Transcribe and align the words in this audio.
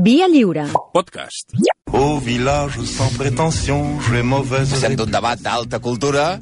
Via 0.00 0.28
lliure. 0.28 0.68
Podcast. 0.92 1.50
Au 1.92 2.18
village 2.18 2.78
sans 2.84 3.08
prétention, 3.16 3.98
j'ai 4.10 4.22
mauvaise 4.22 4.68
Passem 4.70 4.94
d'un 4.94 5.06
debat 5.08 5.36
d'alta 5.40 5.78
cultura 5.78 6.38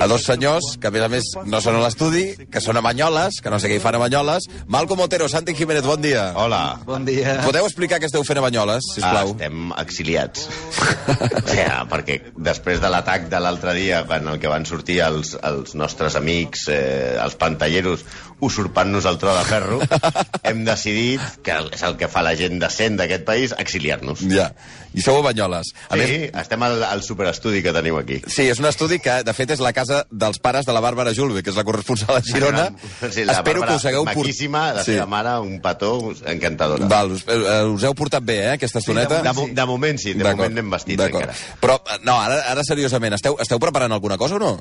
a 0.00 0.08
dos 0.08 0.24
senyors 0.26 0.76
que, 0.80 0.88
a 0.88 0.90
més 0.90 1.04
a 1.04 1.08
més, 1.12 1.28
no 1.46 1.60
són 1.62 1.76
a 1.78 1.82
l'estudi, 1.84 2.24
que 2.50 2.60
són 2.60 2.76
a 2.76 2.82
Banyoles, 2.84 3.38
que 3.44 3.52
no 3.52 3.60
sé 3.62 3.70
què 3.70 3.76
hi 3.78 3.82
fan 3.82 3.94
a 3.96 4.00
Banyoles. 4.02 4.48
Malcom 4.72 5.00
Otero, 5.04 5.28
Santi 5.30 5.54
Jiménez, 5.54 5.86
bon 5.86 6.02
dia. 6.02 6.32
Hola. 6.36 6.80
Bon 6.86 7.06
dia. 7.06 7.38
Podeu 7.46 7.66
explicar 7.68 8.00
què 8.02 8.10
esteu 8.10 8.24
fent 8.26 8.40
a 8.42 8.44
Banyoles, 8.44 8.88
Ah, 8.90 8.94
sisplau? 8.96 9.32
estem 9.36 9.72
exiliats. 9.78 10.48
o 10.48 11.46
sigui, 11.46 11.68
perquè 11.94 12.18
després 12.36 12.82
de 12.82 12.90
l'atac 12.90 13.28
de 13.32 13.40
l'altre 13.40 13.74
dia, 13.78 14.02
en 14.18 14.28
el 14.34 14.40
que 14.42 14.50
van 14.50 14.66
sortir 14.66 15.00
els, 15.06 15.36
els 15.42 15.74
nostres 15.78 16.16
amics, 16.18 16.66
eh, 16.68 17.16
els 17.22 17.38
pantalleros, 17.38 18.04
usurpant-nos 18.42 19.06
el 19.06 19.18
tro 19.22 19.32
de 19.38 19.44
ferro, 19.46 19.80
hem 20.42 20.64
decidit, 20.66 21.22
que 21.46 21.60
és 21.70 21.82
el 21.86 21.96
que 21.96 22.08
fa 22.10 22.24
la 22.26 22.34
gent 22.36 22.58
decent 22.58 22.98
d'aquest 22.98 23.24
país, 23.24 23.54
exiliar-nos. 23.56 24.26
Ja. 24.32 24.50
I 24.94 25.00
sou 25.00 25.16
a 25.18 25.22
Banyoles. 25.24 25.70
A 25.88 25.96
Sí, 25.96 26.00
més, 26.02 26.30
estem 26.42 26.62
al, 26.66 26.82
al 26.84 27.02
superestudi 27.02 27.62
que 27.64 27.72
teniu 27.72 27.96
aquí. 27.96 28.18
Sí, 28.28 28.44
és 28.52 28.58
un 28.60 28.66
estudi 28.68 28.98
que, 29.00 29.22
de 29.24 29.32
fet, 29.32 29.50
és 29.54 29.60
la 29.64 29.72
casa 29.72 30.02
dels 30.10 30.38
pares 30.38 30.66
de 30.68 30.72
la 30.76 30.82
Bàrbara 30.84 31.14
Julve, 31.16 31.42
que 31.42 31.48
és 31.50 31.56
la 31.56 31.64
corresponsal 31.64 32.16
a 32.18 32.22
Girona. 32.22 32.66
Sí, 33.10 33.24
la 33.24 33.38
Espero 33.38 33.60
que 33.62 33.66
Bàrbara, 33.66 33.76
us 33.76 33.86
hagueu... 33.86 34.04
port- 34.04 34.16
Maquíssima, 34.18 34.66
la 34.76 34.84
Sí. 34.84 34.92
seva 34.92 35.06
mare, 35.06 35.38
un 35.40 35.60
petó, 35.64 36.12
encantadora. 36.26 36.86
Val, 36.86 37.12
us, 37.12 37.24
eh, 37.26 37.64
us 37.72 37.82
heu 37.88 37.94
portat 37.94 38.22
bé, 38.22 38.38
eh, 38.44 38.52
aquesta 38.58 38.80
estoneta? 38.84 39.22
De, 39.22 39.32
mo- 39.32 39.48
de 39.48 39.66
moment 39.66 39.98
sí, 39.98 40.12
de 40.12 40.24
moment 40.24 40.52
anem 40.52 40.70
vestits 40.76 40.98
d'acord. 41.00 41.24
encara. 41.30 41.56
Però, 41.60 41.80
eh, 41.88 41.98
no, 42.04 42.20
ara, 42.20 42.42
ara 42.52 42.64
seriosament, 42.64 43.14
esteu, 43.14 43.36
esteu 43.40 43.58
preparant 43.58 43.92
alguna 43.92 44.18
cosa 44.18 44.36
o 44.36 44.38
no? 44.38 44.54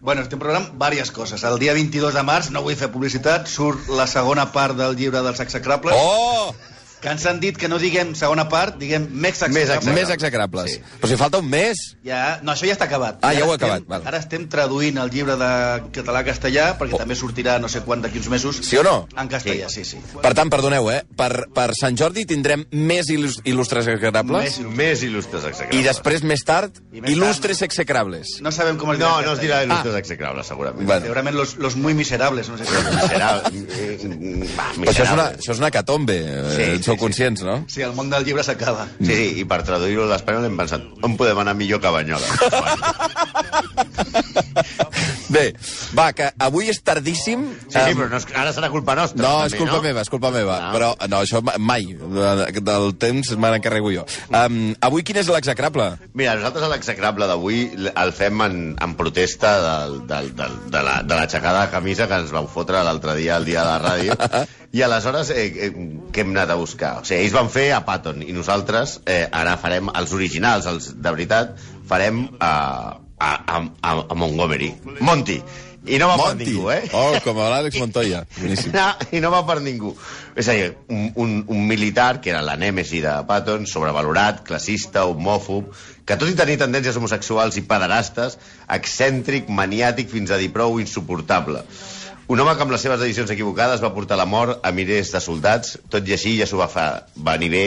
Bueno, 0.00 0.22
estem 0.22 0.38
preparant 0.40 0.70
diverses 0.78 1.10
coses. 1.12 1.42
El 1.44 1.58
dia 1.60 1.74
22 1.76 2.14
de 2.14 2.22
març, 2.24 2.48
no 2.54 2.62
vull 2.64 2.76
fer 2.76 2.88
publicitat, 2.88 3.46
surt 3.52 3.90
la 3.92 4.06
segona 4.08 4.46
part 4.54 4.72
del 4.78 4.94
llibre 4.96 5.20
dels 5.20 5.40
execrables, 5.44 5.92
Oh! 5.98 6.54
Que 7.00 7.08
ens 7.08 7.24
han 7.26 7.38
dit 7.40 7.56
que 7.56 7.68
no 7.68 7.78
diguem 7.80 8.14
segona 8.14 8.48
part, 8.48 8.76
diguem 8.80 9.06
més 9.10 9.40
Més 9.40 9.42
execrables. 9.70 9.94
Més 9.94 10.10
execrables. 10.10 10.70
Sí. 10.74 10.80
Però 11.00 11.08
si 11.08 11.16
falta 11.16 11.38
un 11.40 11.48
mes... 11.48 11.78
Ja, 12.04 12.40
no, 12.42 12.52
això 12.52 12.66
ja 12.68 12.74
està 12.76 12.84
acabat. 12.90 13.18
Ah, 13.22 13.32
ja 13.32 13.40
ara 13.44 13.46
ho 13.48 13.54
estem- 13.54 13.70
acabat, 13.70 13.86
val. 13.88 14.02
Ara 14.06 14.18
estem 14.20 14.46
traduint 14.52 14.98
el 15.00 15.10
llibre 15.10 15.36
de 15.40 15.50
català 15.96 16.20
a 16.20 16.24
castellà, 16.28 16.66
perquè 16.78 16.94
Oh. 16.94 16.98
també 17.00 17.14
sortirà 17.16 17.58
no 17.60 17.68
sé 17.72 17.80
quan 17.86 18.02
d'aquí 18.02 18.18
uns 18.18 18.28
mesos. 18.28 18.60
Sí 18.66 18.76
o 18.76 18.82
no? 18.82 19.08
En 19.16 19.28
castellà, 19.28 19.68
sí, 19.72 19.84
sí. 19.84 19.96
Per 20.20 20.34
tant, 20.34 20.50
perdoneu, 20.50 20.90
eh? 20.90 21.02
Per, 21.16 21.48
per 21.54 21.70
Sant 21.78 21.96
Jordi 21.96 22.26
tindrem 22.26 22.66
més 22.72 23.08
il·lus 23.08 23.40
il·lustres 23.44 23.86
execrables 23.86 24.58
Més 24.58 24.58
Més 24.76 25.02
il·lustres 25.06 25.44
execrables. 25.48 25.80
i 25.80 25.86
després, 25.86 26.22
més 26.22 26.44
tard, 26.44 26.76
I 26.92 27.00
més 27.00 27.10
il·lustres 27.14 27.62
execrables. 27.62 28.36
No 28.42 28.52
sabem 28.52 28.76
com 28.76 28.92
es 28.92 28.98
No, 28.98 29.06
dirà 29.06 29.20
en 29.20 29.26
no 29.26 29.32
es 29.32 29.40
dirà 29.40 29.56
castellà. 29.60 29.72
il·lustres 29.80 29.96
execrables, 30.02 30.46
segurament. 30.46 30.86
Bueno. 30.86 31.02
Segurament 31.02 31.36
los, 31.36 31.56
los 31.56 31.76
muy 31.76 31.94
miserables, 31.94 32.48
no 32.50 32.58
sé 32.58 32.64
si... 32.66 32.72
Serà... 33.08 33.32
Va, 34.60 34.66
Però 34.76 34.90
això 34.90 35.04
és 35.04 35.12
una, 35.14 35.26
això 35.36 35.52
és 35.54 35.60
una 35.62 35.70
catombe, 35.70 36.16
eh, 36.20 36.54
Sí, 36.56 36.80
sou 36.90 36.96
sí, 36.96 37.00
sí. 37.00 37.04
conscients, 37.06 37.44
no? 37.46 37.56
Sí, 37.70 37.84
el 37.86 37.94
món 37.96 38.10
del 38.10 38.26
llibre 38.26 38.42
s'acaba. 38.46 38.88
Sí, 38.98 39.12
sí, 39.14 39.28
i 39.42 39.46
per 39.48 39.62
traduir-ho 39.66 40.08
a 40.08 40.12
l'espanyol 40.14 40.48
hem 40.50 40.58
pensat 40.58 40.82
on 41.06 41.16
podem 41.20 41.38
anar 41.44 41.54
millor 41.58 41.80
que 41.82 41.88
a 41.90 41.94
Banyoles? 41.94 42.34
Bé, 45.30 45.44
va, 45.96 46.08
que 46.16 46.26
avui 46.42 46.68
és 46.72 46.80
tardíssim. 46.82 47.44
Sí, 47.68 47.76
sí, 47.78 47.94
però 47.96 48.08
no 48.10 48.18
és, 48.18 48.26
ara 48.34 48.52
serà 48.56 48.70
culpa 48.72 48.96
nostra. 48.98 49.22
No, 49.22 49.32
també, 49.40 49.46
és 49.54 49.58
culpa 49.60 49.76
no? 49.76 49.82
meva, 49.84 50.02
és 50.04 50.10
culpa 50.12 50.30
meva. 50.34 50.56
No. 50.66 50.70
Però, 50.74 50.90
no, 51.12 51.20
això 51.24 51.40
ma- 51.46 51.56
mai. 51.58 51.86
De- 51.94 52.60
Del 52.60 52.94
temps 53.00 53.30
me 53.38 53.50
n'encarrego 53.54 53.92
jo. 53.94 54.04
Um, 54.34 54.74
avui 54.84 55.04
quin 55.06 55.16
és 55.22 55.28
l'execrable? 55.30 55.86
Mira, 56.18 56.34
nosaltres 56.38 56.68
l'execrable 56.72 57.26
d'avui 57.30 57.62
el 57.94 58.12
fem 58.16 58.42
en, 58.44 58.56
en 58.80 58.94
protesta 58.98 59.54
del, 59.64 60.00
del, 60.10 60.32
del, 60.36 60.56
de 60.70 60.82
la- 60.86 61.00
de 61.06 61.14
l'aixecada 61.14 61.66
de 61.66 61.72
camisa 61.72 62.08
que 62.10 62.18
ens 62.24 62.32
vau 62.34 62.48
fotre 62.50 62.82
l'altre 62.84 63.14
dia, 63.16 63.36
el 63.38 63.44
dia 63.48 63.62
de 63.62 63.70
la 63.70 63.78
ràdio. 63.80 64.46
I 64.76 64.82
aleshores, 64.86 65.30
eh, 65.34 65.46
eh, 65.66 65.70
què 66.14 66.22
hem 66.22 66.30
anat 66.34 66.50
a 66.54 66.58
buscar? 66.60 66.92
O 67.00 67.04
sigui, 67.04 67.24
ells 67.24 67.34
van 67.34 67.48
fer 67.50 67.70
a 67.74 67.80
Patton 67.86 68.20
i 68.22 68.30
nosaltres 68.36 69.00
eh, 69.06 69.24
ara 69.34 69.56
farem 69.58 69.88
els 69.98 70.12
originals, 70.14 70.66
els 70.70 70.92
de 70.94 71.10
veritat, 71.10 71.56
farem 71.90 72.20
a, 72.38 72.99
a, 73.20 73.32
a, 73.46 73.92
a, 74.00 74.14
Montgomery. 74.14 74.72
Monty. 75.00 75.42
I 75.86 75.96
no 75.96 76.10
va 76.10 76.16
per 76.18 76.26
Monty. 76.34 76.44
ningú, 76.44 76.66
eh? 76.72 76.80
Oh, 76.92 77.14
com 77.24 77.38
l'Àlex 77.40 77.78
Montoya. 77.80 78.24
Boníssim. 78.40 78.72
No, 78.74 78.88
I 79.16 79.22
no 79.24 79.30
va 79.32 79.40
per 79.48 79.60
ningú. 79.64 79.94
És 80.36 80.48
a 80.48 80.56
dir, 80.56 80.74
un, 80.92 81.06
un, 81.16 81.38
un 81.48 81.62
militar, 81.68 82.20
que 82.20 82.32
era 82.34 82.42
la 82.44 82.58
nèmesi 82.60 83.00
de 83.04 83.14
Patton, 83.28 83.64
sobrevalorat, 83.68 84.42
classista, 84.48 85.06
homòfob, 85.08 85.72
que 86.04 86.18
tot 86.20 86.28
i 86.28 86.36
tenir 86.36 86.58
tendències 86.60 86.98
homosexuals 87.00 87.56
i 87.56 87.64
pederastes, 87.68 88.36
excèntric, 88.76 89.48
maniàtic, 89.48 90.12
fins 90.12 90.32
a 90.32 90.40
dir 90.40 90.52
prou 90.52 90.80
insuportable. 90.82 91.64
Un 92.30 92.38
home 92.38 92.54
que 92.54 92.62
amb 92.62 92.76
les 92.76 92.84
seves 92.84 93.00
decisions 93.02 93.32
equivocades 93.34 93.80
va 93.82 93.94
portar 93.94 94.20
la 94.20 94.28
mort 94.28 94.60
a 94.62 94.70
milers 94.76 95.10
de 95.16 95.24
soldats, 95.24 95.78
tot 95.90 96.06
i 96.06 96.14
així 96.14 96.36
ja 96.38 96.46
s'ho 96.46 96.60
va 96.60 96.70
fer 96.70 96.90
venir 97.16 97.50
bé 97.56 97.64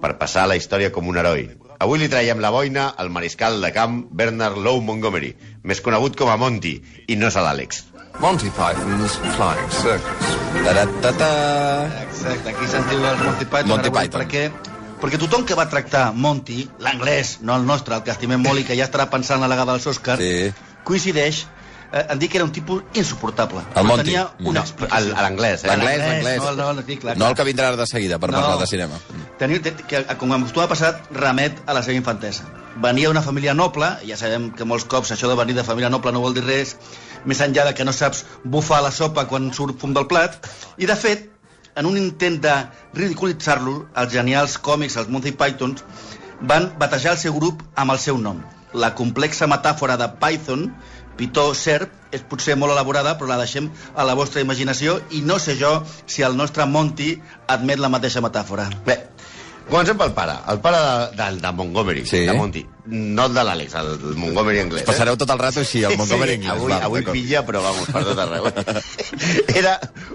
per 0.00 0.14
passar 0.16 0.46
la 0.48 0.56
història 0.56 0.94
com 0.94 1.10
un 1.10 1.18
heroi. 1.20 1.50
Avui 1.78 2.00
li 2.02 2.08
traiem 2.10 2.40
la 2.42 2.50
boina 2.50 2.88
al 2.98 3.10
mariscal 3.14 3.60
de 3.62 3.68
camp 3.74 4.00
Bernard 4.20 4.56
Lowe 4.58 4.82
Montgomery, 4.82 5.28
més 5.62 5.78
conegut 5.84 6.16
com 6.18 6.30
a 6.32 6.34
Monty, 6.40 6.72
i 7.06 7.16
no 7.16 7.28
és 7.30 7.36
a 7.38 7.44
l'Àlex. 7.46 7.84
Monty 8.18 8.50
Python's 8.56 9.14
Flying 9.36 9.68
Circus. 9.76 10.32
Ta-ra-ta-ta. 10.64 11.28
Exacte, 12.02 12.50
aquí 12.50 12.66
se'n 12.72 12.88
diu 12.90 13.04
el 13.06 13.22
Monty 13.22 13.46
Python. 13.46 13.70
Monty 13.70 13.92
Python. 13.94 14.24
Perquè, 14.24 14.42
perquè 15.04 15.20
tothom 15.22 15.46
que 15.46 15.54
va 15.60 15.68
tractar 15.70 16.08
Monty, 16.18 16.64
l'anglès, 16.82 17.36
no 17.46 17.54
el 17.54 17.68
nostre, 17.68 17.94
el 17.94 18.02
que 18.02 18.10
estimem 18.16 18.42
molt 18.42 18.64
i 18.64 18.66
que 18.66 18.78
ja 18.80 18.88
estarà 18.90 19.06
pensant 19.12 19.38
la 19.44 19.50
legada 19.52 19.76
dels 19.78 19.86
Oscars, 19.94 20.18
Sí. 20.18 20.50
coincideix 20.82 21.44
eh, 21.92 22.06
en 22.10 22.18
dir 22.18 22.28
que 22.28 22.38
era 22.38 22.44
un 22.44 22.52
tipus 22.52 22.82
insuportable. 22.94 23.60
El 23.74 23.82
No 23.82 23.88
Monty. 23.90 24.04
Tenia 24.04 24.28
una 24.40 24.60
No, 24.60 24.64
explicació. 24.66 25.16
A 25.16 25.22
l'anglès, 25.22 25.64
eh? 25.64 25.68
L'anglès, 25.68 25.98
L'anglès, 25.98 26.38
no, 26.42 26.52
no, 26.56 26.72
no, 26.74 26.82
sí, 26.86 26.96
clar, 26.96 27.16
No 27.16 27.24
clar. 27.24 27.30
el 27.30 27.36
que 27.36 27.44
vindrà 27.44 27.76
de 27.76 27.86
seguida 27.86 28.18
per 28.18 28.30
No. 28.30 28.40
parlar 28.40 28.58
de 28.58 28.66
cinema. 28.66 28.94
Tenir, 29.38 29.62
te- 29.62 29.74
que, 29.74 30.04
com 30.18 30.32
acostuma 30.32 30.64
a 30.64 30.68
passar, 30.68 31.02
remet 31.10 31.62
a 31.66 31.74
la 31.74 31.82
seva 31.82 31.96
infantesa. 31.96 32.44
Venia 32.76 33.08
d'una 33.08 33.22
família 33.22 33.54
noble, 33.54 33.86
ja 34.06 34.16
sabem 34.16 34.50
que 34.52 34.64
molts 34.64 34.84
cops 34.84 35.10
això 35.12 35.28
de 35.28 35.34
venir 35.34 35.54
de 35.54 35.64
família 35.64 35.88
noble 35.90 36.12
no 36.12 36.20
vol 36.20 36.34
dir 36.34 36.44
res, 36.44 36.76
més 37.24 37.40
enllà 37.40 37.64
de 37.66 37.74
que 37.74 37.84
no 37.84 37.92
saps 37.92 38.24
bufar 38.44 38.82
la 38.82 38.90
sopa 38.92 39.26
quan 39.26 39.52
surt 39.52 39.80
fum 39.80 39.92
del 39.94 40.06
plat, 40.06 40.46
i 40.78 40.86
de 40.86 40.94
fet, 40.96 41.30
en 41.74 41.86
un 41.86 41.96
intent 41.96 42.40
de 42.42 42.52
ridiculitzar-lo, 42.94 43.88
els 43.96 44.12
genials 44.12 44.58
còmics, 44.58 44.96
els 45.00 45.08
Monty 45.08 45.32
Pythons, 45.32 45.82
van 46.40 46.72
batejar 46.78 47.12
el 47.16 47.18
seu 47.18 47.34
grup 47.34 47.62
amb 47.74 47.92
el 47.94 47.98
seu 47.98 48.18
nom. 48.18 48.42
La 48.74 48.94
complexa 48.94 49.46
metàfora 49.48 49.96
de 49.96 50.08
Python, 50.20 50.68
pitó 51.18 51.50
serp, 51.58 51.90
és 52.14 52.22
potser 52.24 52.54
molt 52.56 52.72
elaborada, 52.72 53.16
però 53.18 53.28
la 53.34 53.36
deixem 53.42 53.68
a 53.98 54.04
la 54.06 54.14
vostra 54.16 54.40
imaginació 54.40 55.00
i 55.12 55.20
no 55.26 55.36
sé 55.42 55.58
jo 55.60 55.82
si 56.06 56.22
el 56.22 56.36
nostre 56.38 56.64
Monty 56.66 57.16
admet 57.50 57.78
la 57.82 57.90
mateixa 57.92 58.22
metàfora. 58.24 58.68
Bé, 58.86 58.96
comencem 59.68 59.98
pel 60.00 60.14
pare. 60.16 60.38
El 60.48 60.60
pare 60.64 60.78
de, 60.80 61.16
de, 61.18 61.40
de 61.42 61.52
Montgomery, 61.52 62.06
Sí. 62.06 62.22
de 62.24 62.32
Monty. 62.38 62.64
No 62.88 63.26
el 63.28 63.34
de 63.36 63.42
l'Àlex, 63.44 63.74
el, 63.76 63.90
el 64.12 64.16
Montgomery 64.16 64.62
anglès. 64.62 64.80
eh? 64.86 64.86
Passareu 64.88 65.18
tot 65.20 65.28
el 65.34 65.38
rato 65.42 65.60
així, 65.60 65.82
el 65.84 65.98
Montgomery 66.00 66.38
sí, 66.38 66.46
anglès. 66.46 66.54
Avui, 66.56 66.72
Val, 66.72 66.82
avui 66.86 67.02
pilla, 67.10 67.42
però 67.44 67.60
vamos, 67.66 67.90
per 67.92 68.04
tot 68.06 68.22
arreu. 68.24 68.48
Era 69.60 69.74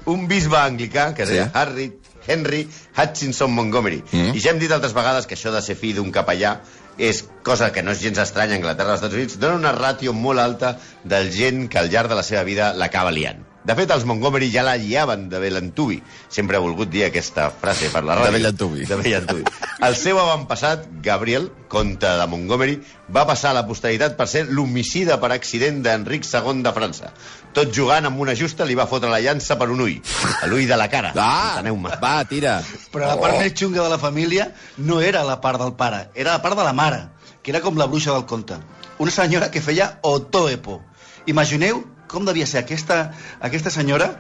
un 0.10 0.26
bisbe 0.28 0.58
anglicà 0.58 1.12
que 1.14 1.24
es 1.28 1.30
Sí. 1.30 1.36
deia 1.36 1.52
Harry 1.54 1.92
Henry 2.28 2.68
Hutchinson 2.98 3.52
Montgomery. 3.52 4.02
Mm. 4.12 4.34
I 4.34 4.44
ja 4.44 4.52
hem 4.54 4.62
dit 4.62 4.72
altres 4.72 4.96
vegades 4.96 5.28
que 5.30 5.38
això 5.38 5.54
de 5.54 5.62
ser 5.62 5.78
fill 5.80 5.96
d'un 6.00 6.12
capellà 6.12 6.58
és 6.98 7.24
cosa 7.44 7.72
que 7.74 7.82
no 7.84 7.94
és 7.94 8.04
gens 8.04 8.22
estranya 8.22 8.58
a 8.58 8.62
Anglaterra 8.62 8.94
als 8.94 9.02
Estats 9.02 9.18
Units, 9.18 9.40
dona 9.42 9.58
una 9.58 9.74
ràtio 9.76 10.14
molt 10.14 10.40
alta 10.40 10.76
del 11.04 11.32
gent 11.34 11.68
que 11.70 11.82
al 11.82 11.90
llarg 11.90 12.12
de 12.12 12.20
la 12.20 12.28
seva 12.28 12.44
vida 12.48 12.74
l'acaba 12.78 13.12
liant. 13.12 13.42
De 13.64 13.76
fet, 13.80 13.92
els 13.96 14.04
Montgomery 14.04 14.50
ja 14.52 14.62
la 14.68 14.74
lliaven 14.76 15.30
de 15.32 15.40
bell 15.40 15.56
antuvi. 15.56 16.02
Sempre 16.28 16.58
he 16.58 16.60
volgut 16.60 16.90
dir 16.92 17.06
aquesta 17.06 17.46
frase 17.50 17.88
per 17.94 18.02
la 18.04 18.16
De 18.18 18.22
ràdio. 18.26 18.32
bell 18.36 18.46
antuvi. 18.50 18.86
De 18.90 18.96
bell 19.00 19.14
antuvi. 19.22 19.44
El 19.88 19.96
seu 19.96 20.20
avantpassat, 20.20 20.84
Gabriel, 21.02 21.50
comte 21.72 22.08
de 22.20 22.26
Montgomery, 22.28 22.76
va 23.10 23.24
passar 23.26 23.52
a 23.52 23.58
la 23.62 23.64
posteritat 23.66 24.18
per 24.18 24.28
ser 24.28 24.46
l'homicida 24.50 25.16
per 25.22 25.32
accident 25.32 25.80
d'Enric 25.86 26.28
II 26.28 26.62
de 26.64 26.74
França. 26.76 27.14
Tot 27.54 27.72
jugant 27.74 28.06
amb 28.10 28.20
una 28.20 28.36
justa 28.36 28.66
li 28.68 28.76
va 28.76 28.86
fotre 28.86 29.10
la 29.10 29.22
llança 29.24 29.56
per 29.58 29.70
un 29.72 29.80
ull. 29.80 29.96
A 30.42 30.48
L'ull 30.52 30.68
de 30.68 30.76
la 30.78 30.90
cara. 30.90 31.14
Ah, 31.16 31.56
Enteneu-me. 31.58 31.96
va, 32.04 32.24
tira. 32.26 32.62
Però 32.92 33.08
la 33.08 33.18
part 33.20 33.40
més 33.40 33.54
xunga 33.56 33.82
de 33.82 33.90
la 33.90 33.98
família 33.98 34.52
no 34.78 35.00
era 35.02 35.24
la 35.24 35.40
part 35.40 35.60
del 35.64 35.72
pare, 35.80 36.10
era 36.16 36.34
la 36.36 36.42
part 36.42 36.58
de 36.58 36.64
la 36.68 36.74
mare, 36.74 37.02
que 37.42 37.52
era 37.52 37.62
com 37.62 37.78
la 37.78 37.88
bruixa 37.88 38.12
del 38.12 38.26
conte. 38.26 38.60
Una 39.00 39.12
senyora 39.12 39.50
que 39.52 39.62
feia 39.62 40.00
otoepo. 40.02 40.82
Imagineu 41.26 41.84
com 42.14 42.30
devia 42.30 42.46
ser 42.46 42.62
aquesta, 42.62 43.00
aquesta 43.42 43.74
senyora 43.74 44.14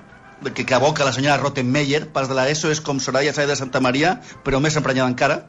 que, 0.51 0.65
que 0.65 0.75
aboca 0.75 1.05
la 1.05 1.13
senyora 1.13 1.37
Rottenmeier, 1.37 2.07
pas 2.11 2.27
de 2.27 2.35
l'ESO 2.35 2.71
és 2.73 2.81
com 2.81 2.99
Soraya 2.99 3.33
Saez 3.33 3.47
de 3.47 3.55
Santa 3.55 3.79
Maria, 3.79 4.17
però 4.43 4.59
més 4.59 4.75
emprenyada 4.79 5.11
encara, 5.11 5.43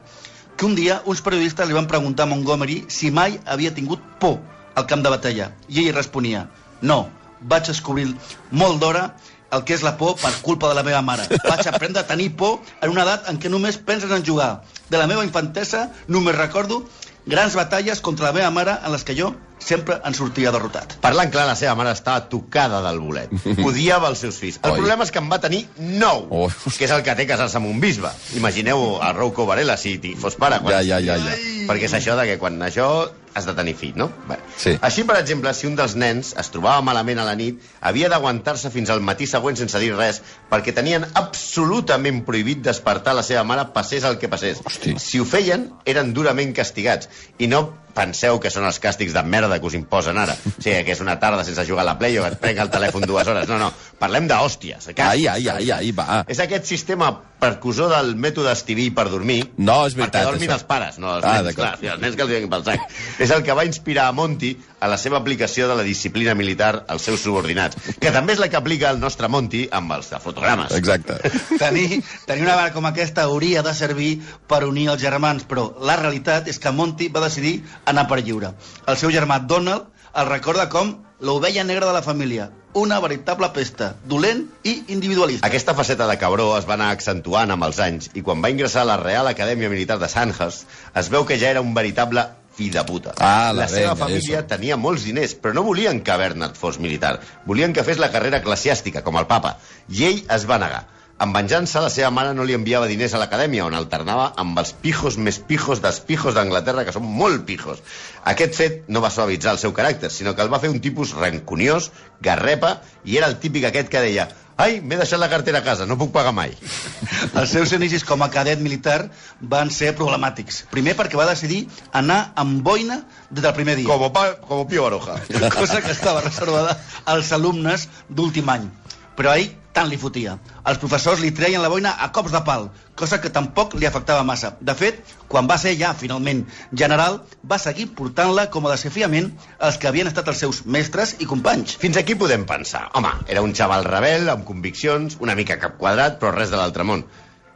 que 0.55 0.67
un 0.67 0.75
dia 0.77 1.01
uns 1.09 1.23
periodistes 1.25 1.67
li 1.67 1.75
van 1.75 1.89
preguntar 1.91 2.23
a 2.23 2.31
Montgomery 2.31 2.85
si 2.87 3.11
mai 3.11 3.39
havia 3.45 3.73
tingut 3.75 4.03
por 4.21 4.39
al 4.75 4.85
camp 4.87 5.03
de 5.03 5.11
batalla. 5.11 5.49
I 5.67 5.83
ell 5.83 5.95
responia, 5.95 6.45
no, 6.81 7.09
vaig 7.41 7.67
descobrir 7.71 8.13
molt 8.51 8.79
d'hora 8.79 9.09
el 9.55 9.63
que 9.63 9.75
és 9.75 9.83
la 9.85 9.95
por 9.97 10.15
per 10.19 10.31
culpa 10.43 10.69
de 10.69 10.77
la 10.77 10.83
meva 10.83 11.01
mare. 11.05 11.27
Vaig 11.43 11.67
aprendre 11.67 12.01
a 12.01 12.07
tenir 12.07 12.31
por 12.37 12.61
en 12.81 12.91
una 12.91 13.03
edat 13.03 13.29
en 13.31 13.39
què 13.39 13.51
només 13.51 13.77
penses 13.77 14.11
en 14.11 14.25
jugar. 14.25 14.63
De 14.89 14.99
la 15.01 15.07
meva 15.07 15.25
infantesa 15.25 15.89
només 16.07 16.37
recordo 16.37 16.83
grans 17.25 17.55
batalles 17.57 18.01
contra 18.01 18.27
la 18.29 18.33
meva 18.33 18.51
mare 18.53 18.77
en 18.83 18.93
les 18.93 19.03
que 19.03 19.15
jo 19.17 19.33
sempre 19.59 19.97
en 20.05 20.13
sortia 20.13 20.51
derrotat. 20.53 20.97
Parlant 21.01 21.31
clar, 21.33 21.45
la 21.49 21.55
seva 21.57 21.73
mare 21.79 21.93
estava 21.95 22.27
tocada 22.29 22.81
del 22.85 22.99
bolet. 23.01 23.31
Odiava 23.67 24.11
els 24.11 24.21
seus 24.21 24.37
fills. 24.41 24.59
El 24.61 24.75
Oi. 24.75 24.79
problema 24.81 25.07
és 25.07 25.13
que 25.13 25.21
en 25.23 25.29
va 25.31 25.39
tenir 25.41 25.65
nou, 25.79 26.27
Oi. 26.45 26.53
que 26.77 26.85
és 26.85 26.93
el 26.93 27.03
que 27.05 27.15
té 27.17 27.27
casar-se 27.29 27.57
amb 27.59 27.71
un 27.71 27.81
bisbe. 27.81 28.11
Imagineu 28.37 28.97
a 29.01 29.11
Rouco 29.15 29.47
Varela 29.49 29.77
si 29.81 29.97
fos 30.21 30.37
pare. 30.39 30.61
Ja, 30.69 30.81
ja, 30.85 31.01
ja, 31.01 31.17
ja. 31.17 31.37
Perquè 31.69 31.89
és 31.89 31.97
això 31.97 32.17
de 32.19 32.27
que 32.29 32.39
quan 32.41 32.61
això 32.61 32.89
has 33.35 33.45
de 33.45 33.53
tenir 33.53 33.75
fill, 33.75 33.93
no? 33.99 34.07
Bé. 34.29 34.37
Sí. 34.57 34.73
Així, 34.81 35.03
per 35.05 35.17
exemple, 35.19 35.51
si 35.53 35.67
un 35.67 35.75
dels 35.75 35.95
nens 35.99 36.33
es 36.39 36.49
trobava 36.53 36.81
malament 36.81 37.19
a 37.19 37.25
la 37.27 37.35
nit, 37.35 37.59
havia 37.81 38.09
d'aguantar-se 38.09 38.71
fins 38.71 38.89
al 38.89 39.01
matí 39.03 39.27
següent 39.27 39.57
sense 39.59 39.79
dir 39.83 39.91
res, 39.95 40.21
perquè 40.49 40.73
tenien 40.73 41.05
absolutament 41.13 42.23
prohibit 42.25 42.63
despertar 42.65 43.13
la 43.15 43.23
seva 43.23 43.43
mare, 43.43 43.67
passés 43.75 44.03
el 44.07 44.17
que 44.21 44.29
passés. 44.31 44.61
Hosti. 44.65 44.95
Si 44.99 45.19
ho 45.19 45.25
feien, 45.27 45.69
eren 45.85 46.13
durament 46.15 46.53
castigats. 46.55 47.09
I 47.39 47.47
no 47.51 47.65
penseu 47.95 48.41
que 48.43 48.49
són 48.51 48.65
els 48.67 48.75
càstigs 48.83 49.13
de 49.15 49.21
merda 49.23 49.55
que 49.59 49.69
us 49.69 49.75
imposen 49.77 50.17
ara. 50.19 50.33
O 50.35 50.55
sigui, 50.59 50.81
que 50.83 50.91
és 50.91 50.99
una 51.03 51.13
tarda 51.19 51.45
sense 51.47 51.63
jugar 51.67 51.85
a 51.85 51.89
la 51.93 51.97
Play 51.99 52.17
o 52.19 52.25
que 52.25 52.31
et 52.33 52.41
prenc 52.41 52.59
el 52.59 52.71
telèfon 52.73 53.05
dues 53.07 53.27
hores. 53.31 53.47
No, 53.47 53.55
no, 53.61 53.69
parlem 54.01 54.27
d'hòsties. 54.27 54.89
Ai, 54.99 55.27
ai, 55.31 55.47
ai, 55.53 55.69
ai, 55.77 55.91
va. 55.95 56.23
És 56.27 56.41
aquest 56.43 56.67
sistema 56.67 57.13
percussor 57.39 57.91
del 57.93 58.13
mètode 58.19 58.51
estiví 58.51 58.89
per 58.95 59.05
dormir. 59.11 59.45
No, 59.57 59.85
és 59.87 59.95
veritat, 59.95 60.23
Perquè 60.25 60.31
dormin 60.33 60.49
això. 60.49 60.57
els 60.59 60.67
pares, 60.67 60.97
no 60.99 61.13
els 61.15 61.23
Ah, 61.27 61.37
nens, 61.45 61.55
clar, 61.55 61.71
els 61.79 62.01
nens 62.03 62.15
que 62.19 62.25
els 62.25 62.31
vingui 62.33 62.49
pel 62.51 62.63
sac. 62.67 62.83
És 63.25 63.31
el 63.33 63.41
que 63.41 63.55
va 63.57 63.63
inspirar 63.65 64.03
a 64.05 64.13
Monty 64.13 64.51
a 64.85 64.89
la 64.91 64.99
seva 65.01 65.17
aplicació 65.17 65.65
de 65.65 65.75
la 65.79 65.85
disciplina 65.87 66.35
militar 66.37 66.83
als 66.93 67.07
seus 67.07 67.23
subordinats, 67.25 67.79
que 67.97 68.11
també 68.13 68.35
és 68.35 68.41
la 68.43 68.51
que 68.53 68.59
aplica 68.59 68.91
el 68.93 68.99
nostre 69.01 69.29
Monty 69.33 69.63
amb 69.73 69.95
els 69.95 70.11
de 70.13 70.19
fotogrames. 70.21 70.75
Exacte. 70.77 71.17
Tenir, 71.63 72.03
tenir 72.29 72.45
una 72.45 72.59
mare 72.59 72.73
com 72.75 72.85
aquesta 72.85 73.25
hauria 73.25 73.63
de 73.65 73.73
servir 73.73 74.11
per 74.45 74.61
unir 74.67 74.91
els 74.93 75.01
germans, 75.01 75.47
però 75.49 75.71
la 75.81 75.97
realitat 76.03 76.51
és 76.53 76.61
que 76.61 76.75
Monty 76.75 77.09
va 77.09 77.25
decidir 77.25 77.55
anar 77.89 78.05
per 78.11 78.21
lliure. 78.21 78.53
El 78.85 79.01
seu 79.01 79.09
germà 79.15 79.39
Donald 79.41 79.89
el 80.15 80.29
recorda 80.29 80.69
com 80.69 80.93
l'ovella 81.25 81.65
negra 81.67 81.89
de 81.89 81.97
la 81.97 82.03
família, 82.05 82.51
una 82.75 83.01
veritable 83.03 83.49
pesta, 83.55 83.93
dolent 84.05 84.45
i 84.63 84.75
individualista. 84.93 85.47
Aquesta 85.47 85.73
faceta 85.75 86.07
de 86.07 86.17
cabró 86.21 86.51
es 86.59 86.69
va 86.69 86.77
anar 86.77 86.93
accentuant 86.93 87.51
amb 87.51 87.65
els 87.67 87.81
anys 87.83 88.09
i 88.13 88.23
quan 88.23 88.43
va 88.43 88.51
ingressar 88.53 88.83
a 88.85 88.91
la 88.93 89.01
Real 89.01 89.27
Acadèmia 89.31 89.71
Militar 89.71 89.97
de 89.99 90.11
Sandhurst 90.11 90.67
es 91.01 91.11
veu 91.11 91.25
que 91.25 91.39
ja 91.41 91.51
era 91.55 91.63
un 91.65 91.73
veritable 91.73 92.27
fill 92.55 92.71
de 92.73 92.83
puta. 92.87 93.13
Ah, 93.19 93.51
la 93.53 93.65
la 93.65 93.69
seva 93.69 93.93
venga, 93.93 94.05
família 94.05 94.39
eso. 94.39 94.47
tenia 94.47 94.77
molts 94.79 95.05
diners, 95.07 95.35
però 95.35 95.53
no 95.53 95.63
volien 95.67 96.01
que 96.01 96.17
Bernard 96.17 96.55
fos 96.59 96.79
militar. 96.79 97.19
Volien 97.45 97.73
que 97.73 97.83
fes 97.83 97.99
la 98.01 98.11
carrera 98.11 98.41
eclesiàstica, 98.43 99.03
com 99.03 99.17
el 99.21 99.27
papa. 99.27 99.57
I 99.89 100.05
ell 100.09 100.21
es 100.31 100.47
va 100.49 100.59
negar. 100.61 100.85
En 101.23 101.31
venjança, 101.31 101.79
la 101.79 101.89
seva 101.93 102.09
mare 102.11 102.33
no 102.35 102.43
li 102.43 102.55
enviava 102.57 102.89
diners 102.91 103.13
a 103.15 103.19
l'acadèmia, 103.21 103.63
on 103.63 103.75
alternava 103.77 104.33
amb 104.41 104.57
els 104.59 104.73
pijos 104.83 105.15
més 105.15 105.37
pijos 105.39 105.79
dels 105.83 106.01
pijos 106.03 106.35
d'Anglaterra, 106.35 106.83
que 106.83 106.91
són 106.91 107.05
molt 107.07 107.45
pijos. 107.47 107.79
Aquest 108.27 108.57
fet 108.57 108.81
no 108.91 108.99
va 108.99 109.13
suavitzar 109.15 109.53
el 109.55 109.61
seu 109.61 109.71
caràcter, 109.71 110.09
sinó 110.11 110.35
que 110.35 110.43
el 110.43 110.51
va 110.51 110.59
fer 110.59 110.73
un 110.73 110.81
tipus 110.83 111.13
rancuniós, 111.15 111.91
garrepa, 112.19 112.81
i 113.05 113.15
era 113.15 113.31
el 113.31 113.39
típic 113.39 113.69
aquest 113.69 113.87
que 113.93 114.03
deia 114.03 114.27
«Ai, 114.55 114.79
m'he 114.79 114.95
deixat 114.95 115.19
la 115.19 115.27
cartera 115.27 115.59
a 115.59 115.65
casa, 115.65 115.85
no 115.85 115.97
puc 115.99 116.13
pagar 116.15 116.31
mai». 116.35 116.53
Els 117.39 117.51
seus 117.51 117.73
inicis 117.75 118.05
com 118.07 118.23
a 118.23 118.29
cadet 118.31 118.61
militar 118.63 119.09
van 119.41 119.71
ser 119.77 119.91
problemàtics. 119.99 120.61
Primer 120.71 120.95
perquè 120.95 121.19
va 121.19 121.27
decidir 121.27 121.65
anar 121.91 122.21
amb 122.39 122.63
boina 122.63 123.01
des 123.29 123.43
del 123.43 123.55
primer 123.57 123.75
dia. 123.81 123.89
Como, 123.89 124.13
pa, 124.15 124.29
como 124.47 124.67
Pío 124.71 124.87
Baroja. 124.87 125.19
cosa 125.57 125.81
que 125.81 125.91
estava 125.91 126.23
reservada 126.23 126.79
als 127.03 127.33
alumnes 127.35 127.89
d'últim 128.07 128.49
any. 128.55 128.71
Però 129.19 129.33
a 129.33 129.37
ell 129.41 129.51
tant 129.75 129.89
li 129.91 129.99
fotia. 129.99 130.37
Els 130.69 130.79
professors 130.81 131.21
li 131.21 131.33
treien 131.35 131.63
la 131.63 131.69
boina 131.71 131.91
a 132.01 132.07
cops 132.15 132.33
de 132.33 132.41
pal, 132.47 132.69
cosa 132.99 133.19
que 133.21 133.31
tampoc 133.37 133.75
li 133.75 133.87
afectava 133.89 134.23
massa. 134.27 134.53
De 134.61 134.75
fet, 134.79 135.01
quan 135.31 135.49
va 135.51 135.57
ser 135.61 135.75
ja 135.79 135.91
finalment 135.97 136.45
general, 136.71 137.19
va 137.43 137.59
seguir 137.61 137.89
portant-la 137.99 138.47
com 138.53 138.65
a 138.65 138.73
desafiament 138.73 139.29
als 139.59 139.77
que 139.81 139.91
havien 139.91 140.07
estat 140.11 140.31
els 140.31 140.41
seus 140.45 140.63
mestres 140.77 141.17
i 141.19 141.29
companys. 141.29 141.75
Fins 141.81 141.99
aquí 141.99 142.15
podem 142.15 142.47
pensar. 142.47 142.87
Home, 142.95 143.11
era 143.27 143.43
un 143.45 143.53
xaval 143.57 143.85
rebel, 143.89 144.31
amb 144.31 144.47
conviccions, 144.47 145.19
una 145.19 145.35
mica 145.35 145.59
cap 145.61 145.77
quadrat, 145.81 146.19
però 146.21 146.33
res 146.35 146.53
de 146.53 146.61
l'altre 146.61 146.87
món. 146.87 147.05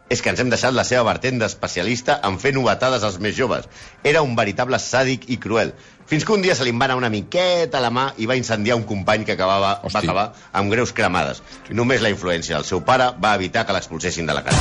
És 0.09 0.23
que 0.25 0.31
ens 0.33 0.39
hem 0.41 0.50
deixat 0.50 0.73
la 0.73 0.83
seva 0.88 1.03
vertent 1.06 1.38
d'especialista 1.38 2.19
en 2.25 2.39
fer 2.41 2.51
novetades 2.56 3.03
als 3.06 3.19
més 3.21 3.35
joves. 3.38 3.67
Era 4.03 4.23
un 4.25 4.35
veritable 4.35 4.79
sàdic 4.81 5.27
i 5.29 5.38
cruel. 5.38 5.73
Fins 6.09 6.25
que 6.25 6.33
un 6.33 6.41
dia 6.41 6.56
se 6.57 6.65
li 6.65 6.71
va 6.73 6.88
anar 6.88 6.95
una 6.97 7.11
miqueta 7.13 7.77
a 7.77 7.81
la 7.83 7.91
mà 7.94 8.07
i 8.17 8.25
va 8.25 8.35
incendiar 8.39 8.75
un 8.79 8.83
company 8.89 9.23
que 9.27 9.35
acabava, 9.38 9.75
va 9.77 9.85
Hosti. 9.85 10.01
acabar 10.01 10.31
amb 10.51 10.71
greus 10.73 10.91
cremades. 10.97 11.44
I 11.69 11.77
només 11.77 12.01
la 12.01 12.09
influència 12.09 12.56
del 12.57 12.65
seu 12.65 12.81
pare 12.81 13.11
va 13.21 13.35
evitar 13.38 13.67
que 13.67 13.73
l'expulsessin 13.77 14.25
de 14.25 14.33
la 14.33 14.44
casa. 14.44 14.57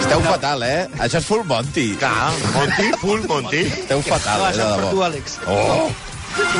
Esteu 0.00 0.20
fatal, 0.26 0.62
eh? 0.66 0.88
Això 0.98 1.20
és 1.22 1.26
full 1.30 1.44
Monty. 1.46 1.92
Clar, 2.00 2.32
Monty, 2.56 2.88
full 2.98 3.22
Monty. 3.30 3.62
Esteu 3.68 4.02
fatal, 4.02 4.40
Va 4.42 4.50
eh, 4.50 4.56
de 4.58 4.64
per 4.64 4.80
tu, 4.80 4.88
debò. 4.88 5.04
Àlex. 5.06 5.38
Oh! 5.46 6.09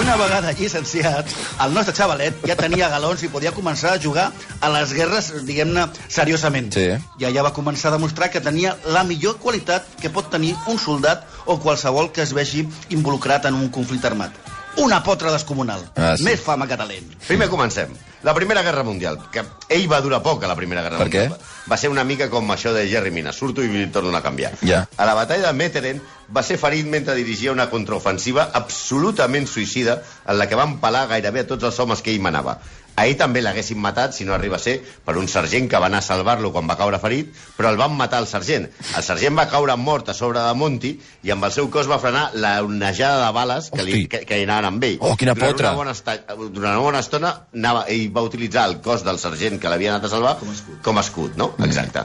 Una 0.01 0.17
vegada 0.17 0.53
llicenciat, 0.57 1.31
el 1.63 1.75
nostre 1.75 1.95
xavalet 1.95 2.43
ja 2.49 2.57
tenia 2.59 2.89
galons 2.91 3.23
i 3.23 3.31
podia 3.31 3.53
començar 3.55 3.95
a 3.95 4.01
jugar 4.03 4.27
a 4.61 4.71
les 4.75 4.95
guerres, 4.97 5.31
diguem-ne, 5.47 5.87
seriosament. 6.09 6.73
Sí. 6.75 6.87
I 7.23 7.29
allà 7.29 7.45
va 7.47 7.55
començar 7.55 7.91
a 7.91 7.97
demostrar 7.97 8.31
que 8.35 8.43
tenia 8.43 8.77
la 8.97 9.05
millor 9.07 9.39
qualitat 9.43 9.87
que 10.01 10.11
pot 10.11 10.31
tenir 10.33 10.57
un 10.67 10.79
soldat 10.79 11.27
o 11.47 11.59
qualsevol 11.63 12.11
que 12.13 12.25
es 12.27 12.35
vegi 12.35 12.67
involucrat 12.91 13.47
en 13.47 13.59
un 13.59 13.71
conflicte 13.71 14.11
armat. 14.11 14.35
Una 14.79 15.03
potra 15.07 15.33
descomunal. 15.35 15.83
Ah, 15.97 16.17
sí. 16.17 16.27
Més 16.27 16.43
fama 16.43 16.67
que 16.71 16.79
talent. 16.79 17.11
Primer 17.27 17.51
comencem. 17.53 17.95
La 18.23 18.35
Primera 18.35 18.63
Guerra 18.63 18.83
Mundial, 18.85 19.19
que 19.33 19.43
ell 19.73 19.87
va 19.89 20.03
durar 20.05 20.21
poc 20.23 20.45
a 20.45 20.49
la 20.51 20.57
Primera 20.57 20.83
Guerra 20.85 20.99
Per 21.01 21.07
Mundial. 21.07 21.31
què? 21.33 21.69
Va 21.71 21.79
ser 21.81 21.89
una 21.89 22.05
mica 22.05 22.29
com 22.29 22.51
això 22.53 22.75
de 22.77 22.87
Jerry 22.91 23.11
Mina, 23.11 23.33
surto 23.33 23.65
i 23.65 23.87
torno 23.93 24.13
a 24.17 24.23
canviar. 24.23 24.53
Ja. 24.61 24.87
A 24.97 25.07
la 25.09 25.15
batalla 25.15 25.47
de 25.47 25.57
Metteren 25.57 26.03
va 26.29 26.43
ser 26.43 26.59
ferit 26.61 26.87
mentre 26.87 27.15
dirigia 27.17 27.53
una 27.53 27.71
contraofensiva 27.71 28.51
absolutament 28.53 29.49
suïcida 29.49 30.03
en 30.27 30.39
la 30.39 30.49
que 30.49 30.59
van 30.59 30.77
pelar 30.83 31.07
gairebé 31.09 31.47
a 31.47 31.51
tots 31.55 31.65
els 31.65 31.81
homes 31.81 32.03
que 32.03 32.13
ell 32.13 32.21
manava. 32.21 32.59
A 33.01 33.07
ell 33.09 33.17
també 33.17 33.41
l'haguessin 33.41 33.79
matat, 33.81 34.13
si 34.13 34.27
no 34.29 34.35
arriba 34.35 34.59
a 34.59 34.61
ser, 34.61 34.75
per 35.07 35.15
un 35.17 35.29
sergent 35.31 35.71
que 35.71 35.79
va 35.81 35.87
anar 35.89 36.03
a 36.03 36.05
salvar-lo 36.05 36.51
quan 36.53 36.67
va 36.69 36.77
caure 36.77 36.99
ferit, 37.01 37.31
però 37.57 37.71
el 37.73 37.79
van 37.81 37.95
matar 37.97 38.19
el 38.21 38.27
sergent. 38.29 38.67
El 38.99 39.07
sergent 39.07 39.39
va 39.39 39.47
caure 39.49 39.77
mort 39.81 40.11
a 40.11 40.15
sobre 40.17 40.43
de 40.45 40.53
Monty 40.59 40.91
i 41.25 41.33
amb 41.33 41.47
el 41.49 41.55
seu 41.55 41.71
cos 41.73 41.89
va 41.89 42.01
frenar 42.03 42.27
la 42.35 42.59
onejada 42.67 43.25
de 43.25 43.33
bales 43.33 43.71
que, 43.71 43.87
li, 43.87 43.95
Hosti. 43.95 44.11
que, 44.13 44.21
que 44.29 44.43
anaven 44.43 44.69
amb 44.73 44.85
ell. 44.91 44.99
Oh, 45.01 45.15
quina 45.17 45.33
Durant 45.39 45.55
potra. 45.55 45.71
Una 45.71 45.81
bona 45.81 45.97
esta... 45.97 46.17
Durant 46.37 46.75
una 46.75 46.85
bona 46.91 47.01
estona 47.07 47.33
anava... 47.57 47.87
ell 47.89 48.10
va 48.15 48.25
utilitzar 48.27 48.67
el 48.69 48.79
cos 48.85 49.05
del 49.07 49.19
sergent 49.23 49.61
que 49.61 49.71
l'havia 49.73 49.95
anat 49.95 50.07
a 50.09 50.13
salvar 50.13 50.35
com 50.41 50.51
a 50.51 50.55
escut, 50.57 50.81
com 50.87 50.99
a 50.99 51.05
escut 51.05 51.37
no? 51.41 51.51
Mm. 51.57 51.69
Exacte. 51.69 52.05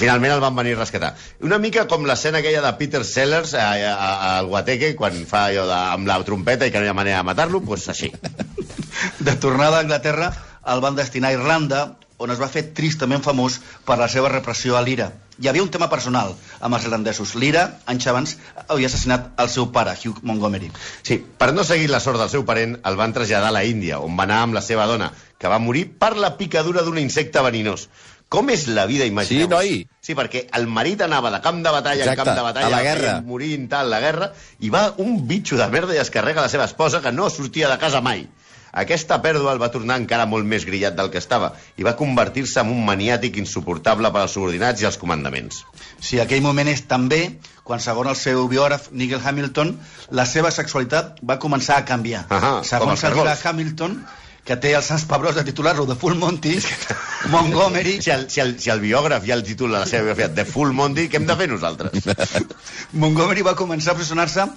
Finalment 0.00 0.32
el 0.36 0.40
van 0.40 0.56
venir 0.56 0.74
a 0.76 0.80
rescatar. 0.80 1.12
Una 1.44 1.58
mica 1.60 1.86
com 1.90 2.06
l'escena 2.08 2.40
aquella 2.40 2.62
de 2.64 2.72
Peter 2.80 3.02
Sellers 3.04 3.52
a, 3.54 3.66
a, 3.74 3.92
a, 3.92 4.30
al 4.38 4.48
Guateque 4.52 4.94
quan 4.96 5.20
fa 5.28 5.46
allò 5.50 5.66
de, 5.68 5.76
amb 5.98 6.08
la 6.08 6.20
trompeta 6.24 6.66
i 6.66 6.72
que 6.72 6.80
no 6.80 6.88
hi 6.88 6.92
ha 6.92 6.96
manera 6.96 7.20
de 7.20 7.28
matar-lo, 7.30 7.60
doncs 7.60 7.68
pues 7.68 7.88
així. 7.92 8.12
De 9.26 9.34
tornada 9.42 9.78
a 9.78 9.84
Anglaterra, 9.84 10.30
el 10.72 10.80
van 10.80 10.96
destinar 10.96 11.32
a 11.32 11.36
Irlanda, 11.36 11.84
on 12.18 12.30
es 12.30 12.38
va 12.40 12.48
fer 12.48 12.62
tristament 12.76 13.22
famós 13.24 13.58
per 13.84 13.96
la 13.98 14.08
seva 14.08 14.30
repressió 14.30 14.76
a 14.78 14.82
l'Ira. 14.86 15.10
Hi 15.42 15.48
havia 15.50 15.64
un 15.64 15.70
tema 15.74 15.88
personal 15.90 16.34
amb 16.60 16.76
els 16.78 16.86
irlandesos. 16.86 17.34
L'Ira, 17.34 17.64
anys 17.90 18.06
abans, 18.06 18.36
havia 18.68 18.86
assassinat 18.86 19.32
el 19.42 19.50
seu 19.50 19.70
pare, 19.74 19.96
Hugh 19.98 20.22
Montgomery. 20.22 20.70
Sí, 21.02 21.18
per 21.18 21.52
no 21.52 21.64
seguir 21.66 21.90
la 21.90 22.00
sort 22.00 22.20
del 22.22 22.30
seu 22.30 22.44
parent, 22.46 22.78
el 22.86 22.96
van 23.00 23.12
traslladar 23.16 23.50
a 23.50 23.56
la 23.58 23.64
Índia, 23.66 23.98
on 23.98 24.16
va 24.16 24.28
anar 24.28 24.42
amb 24.44 24.54
la 24.54 24.62
seva 24.62 24.86
dona, 24.86 25.10
que 25.38 25.50
va 25.50 25.58
morir 25.58 25.88
per 25.98 26.14
la 26.16 26.36
picadura 26.38 26.86
d'un 26.86 26.98
insecte 27.02 27.42
verinós. 27.42 27.88
Com 28.34 28.48
és 28.50 28.64
la 28.66 28.86
vida, 28.86 29.04
imagineu 29.06 29.46
Sí, 29.46 29.50
noi. 29.50 29.74
Sí, 30.02 30.14
perquè 30.16 30.46
el 30.58 30.64
marit 30.66 31.02
anava 31.04 31.30
de 31.30 31.40
camp 31.44 31.60
de 31.62 31.70
batalla 31.70 32.06
Exacte, 32.06 32.22
en 32.22 32.24
camp 32.24 32.38
de 32.38 32.46
batalla, 32.46 32.66
a 32.66 32.70
la 32.70 32.82
guerra. 32.82 33.20
morint, 33.22 33.68
tal, 33.70 33.90
la 33.90 34.00
guerra, 34.00 34.32
i 34.60 34.70
va 34.70 34.94
un 34.98 35.26
bitxo 35.28 35.58
de 35.60 35.68
merda 35.70 35.94
i 35.94 36.00
es 36.02 36.10
carrega 36.10 36.42
la 36.42 36.48
seva 36.48 36.64
esposa, 36.64 37.02
que 37.02 37.12
no 37.12 37.28
sortia 37.30 37.68
de 37.70 37.78
casa 37.78 38.00
mai. 38.00 38.26
Aquesta 38.82 39.20
pèrdua 39.22 39.52
el 39.54 39.60
va 39.62 39.70
tornar 39.70 40.00
encara 40.00 40.26
molt 40.26 40.48
més 40.50 40.64
grillat 40.66 40.96
del 40.98 41.10
que 41.12 41.20
estava 41.22 41.52
i 41.78 41.86
va 41.86 41.94
convertir-se 41.98 42.64
en 42.64 42.72
un 42.74 42.80
maniàtic 42.86 43.38
insuportable 43.38 44.10
per 44.10 44.24
als 44.24 44.34
subordinats 44.34 44.82
i 44.82 44.88
els 44.88 44.98
comandaments. 44.98 45.62
Si 46.02 46.18
aquell 46.22 46.42
moment 46.42 46.70
és 46.72 46.82
també 46.90 47.20
quan, 47.62 47.80
segons 47.80 48.10
el 48.10 48.18
seu 48.18 48.48
biògraf 48.50 48.90
Nigel 48.92 49.22
Hamilton, 49.24 49.72
la 50.10 50.26
seva 50.26 50.50
sexualitat 50.50 51.22
va 51.22 51.38
començar 51.40 51.78
a 51.78 51.86
canviar. 51.88 52.26
Ahà, 52.28 52.58
com 52.58 52.68
segons 52.68 53.04
el 53.06 53.14
cargols. 53.14 53.46
Hamilton, 53.46 53.96
que 54.44 54.58
té 54.60 54.74
els 54.76 54.90
sants 54.90 55.06
pebrós 55.08 55.38
de 55.38 55.46
titular-lo 55.46 55.86
de 55.88 55.96
Full 55.96 56.18
Monty, 56.20 56.58
Montgomery 57.32 57.96
Si 58.04 58.10
el, 58.12 58.28
si, 58.28 58.42
el, 58.42 58.58
si 58.60 58.74
el 58.74 58.82
biògraf 58.82 59.24
ja 59.24 59.38
el 59.38 59.46
titula 59.46 59.80
la 59.80 59.88
seva 59.88 60.10
biografia 60.10 60.34
The 60.34 60.44
Full 60.50 60.74
Monty, 60.76 61.08
què 61.08 61.22
hem 61.22 61.30
de 61.30 61.38
fer 61.38 61.48
nosaltres? 61.48 62.10
Montgomery 63.04 63.46
va 63.46 63.56
començar 63.56 63.94
a 63.94 63.96
obsessionar-se 63.96 64.50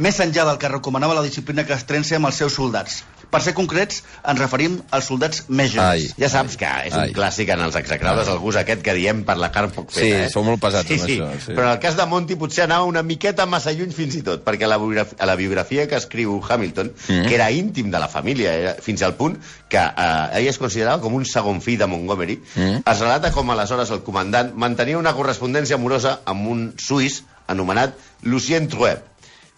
més 0.00 0.18
enllà 0.20 0.46
del 0.48 0.58
que 0.62 0.72
recomanava 0.72 1.18
la 1.18 1.26
disciplina 1.26 1.66
castrense 1.68 2.16
amb 2.16 2.30
els 2.30 2.40
seus 2.40 2.56
soldats. 2.56 3.02
Per 3.30 3.40
ser 3.42 3.52
concrets, 3.54 4.02
ens 4.24 4.38
referim 4.38 4.78
als 4.94 5.08
soldats 5.10 5.42
més 5.48 5.72
Ai. 5.76 6.00
joves. 6.06 6.14
Ja 6.18 6.28
saps 6.30 6.56
que 6.56 6.68
és 6.86 6.94
Ai. 6.94 7.08
un 7.10 7.14
clàssic 7.16 7.48
en 7.52 7.60
els 7.60 7.74
execrables, 7.76 8.28
el 8.28 8.38
gust 8.38 8.58
aquest 8.60 8.82
que 8.86 8.94
diem 8.94 9.24
per 9.26 9.36
la 9.36 9.50
carn 9.52 9.70
poc 9.74 9.90
feta, 9.90 10.04
Sí, 10.06 10.12
eh? 10.12 10.28
sou 10.30 10.44
molt 10.46 10.60
pesats 10.62 10.86
sí, 10.88 10.94
amb 10.94 11.04
sí. 11.08 11.16
això, 11.18 11.30
sí. 11.44 11.52
Però 11.52 11.66
en 11.66 11.72
el 11.74 11.80
cas 11.82 11.96
de 11.98 12.06
Monty 12.06 12.36
potser 12.36 12.64
anava 12.64 12.84
una 12.86 13.02
miqueta 13.02 13.44
massa 13.46 13.72
lluny 13.72 13.92
fins 13.92 14.14
i 14.14 14.22
tot, 14.22 14.44
perquè 14.46 14.64
a 14.64 14.68
la, 14.68 14.78
biografia, 14.78 15.26
la 15.26 15.34
biografia 15.36 15.88
que 15.88 15.96
escriu 15.96 16.40
Hamilton, 16.48 16.92
Mm. 17.08 17.26
que 17.28 17.34
era 17.34 17.50
íntim 17.50 17.90
de 17.90 17.98
la 17.98 18.08
família, 18.08 18.54
era, 18.54 18.74
fins 18.80 19.02
al 19.02 19.14
punt 19.16 19.36
que 19.68 19.76
eh, 19.78 20.38
ell 20.38 20.46
es 20.48 20.58
considerava 20.58 21.00
com 21.02 21.14
un 21.14 21.24
segon 21.24 21.60
fill 21.60 21.78
de 21.78 21.86
Montgomery, 21.86 22.40
Mm. 22.54 22.82
es 22.86 22.98
relata 23.00 23.32
com 23.32 23.50
aleshores 23.50 23.90
el 23.90 24.02
comandant 24.02 24.54
mantenia 24.54 24.98
una 24.98 25.12
correspondència 25.14 25.74
amorosa 25.76 26.20
amb 26.24 26.46
un 26.48 26.74
suís 26.78 27.24
anomenat 27.48 27.94
Lucien 28.22 28.68
Trueb. 28.68 29.02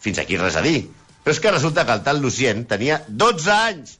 Fins 0.00 0.18
aquí 0.18 0.36
res 0.36 0.56
a 0.56 0.62
dir. 0.62 0.88
Però 1.28 1.34
és 1.36 1.40
que 1.44 1.50
resulta 1.52 1.82
que 1.84 1.92
el 1.92 2.00
tal 2.00 2.22
Lucien 2.24 2.62
tenia 2.64 3.02
12 3.06 3.50
anys! 3.52 3.90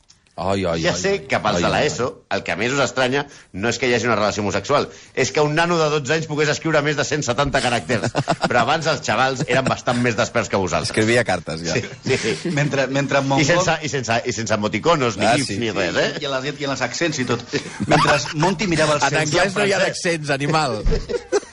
Ai, 0.40 0.62
ai, 0.64 0.78
ja 0.80 0.94
ai, 0.94 0.96
sé 0.96 1.10
ai. 1.10 1.18
que 1.28 1.36
pels 1.44 1.58
Ai, 1.58 1.64
de 1.66 1.70
l'ESO, 1.74 2.04
el 2.32 2.44
que 2.46 2.54
més 2.56 2.72
us 2.72 2.78
estranya 2.80 3.26
no 3.52 3.68
és 3.68 3.76
que 3.76 3.90
hi 3.90 3.92
hagi 3.92 4.06
una 4.08 4.14
relació 4.16 4.40
homosexual, 4.40 4.86
és 5.12 5.28
que 5.34 5.42
un 5.44 5.52
nano 5.58 5.76
de 5.76 5.90
12 5.92 6.14
anys 6.14 6.28
pogués 6.30 6.48
escriure 6.48 6.80
més 6.86 6.96
de 6.96 7.04
170 7.04 7.60
caràcters. 7.66 8.14
Però 8.48 8.62
abans 8.62 8.88
els 8.88 9.02
xavals 9.04 9.42
eren 9.44 9.68
bastant 9.68 10.00
més 10.06 10.16
desperts 10.16 10.48
que 10.48 10.60
vosaltres. 10.62 10.88
Escrivia 10.88 11.26
cartes, 11.28 11.66
ja. 11.68 11.76
Sí, 11.76 12.16
sí. 12.22 12.32
Mentre, 12.60 12.86
mentre 12.86 13.20
I 13.20 13.28
Montgomery... 13.28 13.50
sense, 13.50 13.76
i, 13.84 13.92
sense, 13.92 14.16
I 14.24 14.36
sense 14.38 14.56
emoticonos, 14.56 15.18
ni 15.20 15.28
Ah, 15.28 15.34
gifs, 15.36 15.50
sí. 15.52 15.58
ni 15.60 15.68
res, 15.74 16.00
eh? 16.00 16.08
I, 16.22 16.30
en 16.30 16.32
les, 16.38 16.48
I 16.54 16.70
en 16.70 16.72
els 16.78 16.86
accents 16.88 17.20
i 17.20 17.28
tot. 17.28 17.44
Mentre 17.84 18.16
Monty 18.40 18.70
mirava 18.72 18.96
els 18.96 19.04
En 19.04 19.18
seus... 19.18 19.26
anglès 19.26 19.60
no 19.60 19.68
hi 19.68 19.76
ha 19.76 19.82
d'accents, 19.84 20.32
animal. 20.38 20.80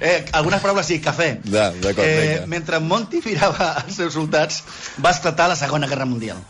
Eh, 0.00 0.24
algunes 0.32 0.60
paraules 0.62 0.86
sí, 0.88 0.96
cafè. 1.04 1.28
Ja, 1.44 1.68
d'acord, 1.70 2.04
vinga. 2.04 2.46
mentre 2.50 2.80
Monty 2.80 3.20
mirava 3.24 3.68
els 3.84 3.98
seus 4.00 4.16
soldats, 4.16 4.62
va 5.04 5.12
esclatar 5.14 5.50
la 5.50 5.56
Segona 5.56 5.88
Guerra 5.90 6.08
Mundial, 6.08 6.40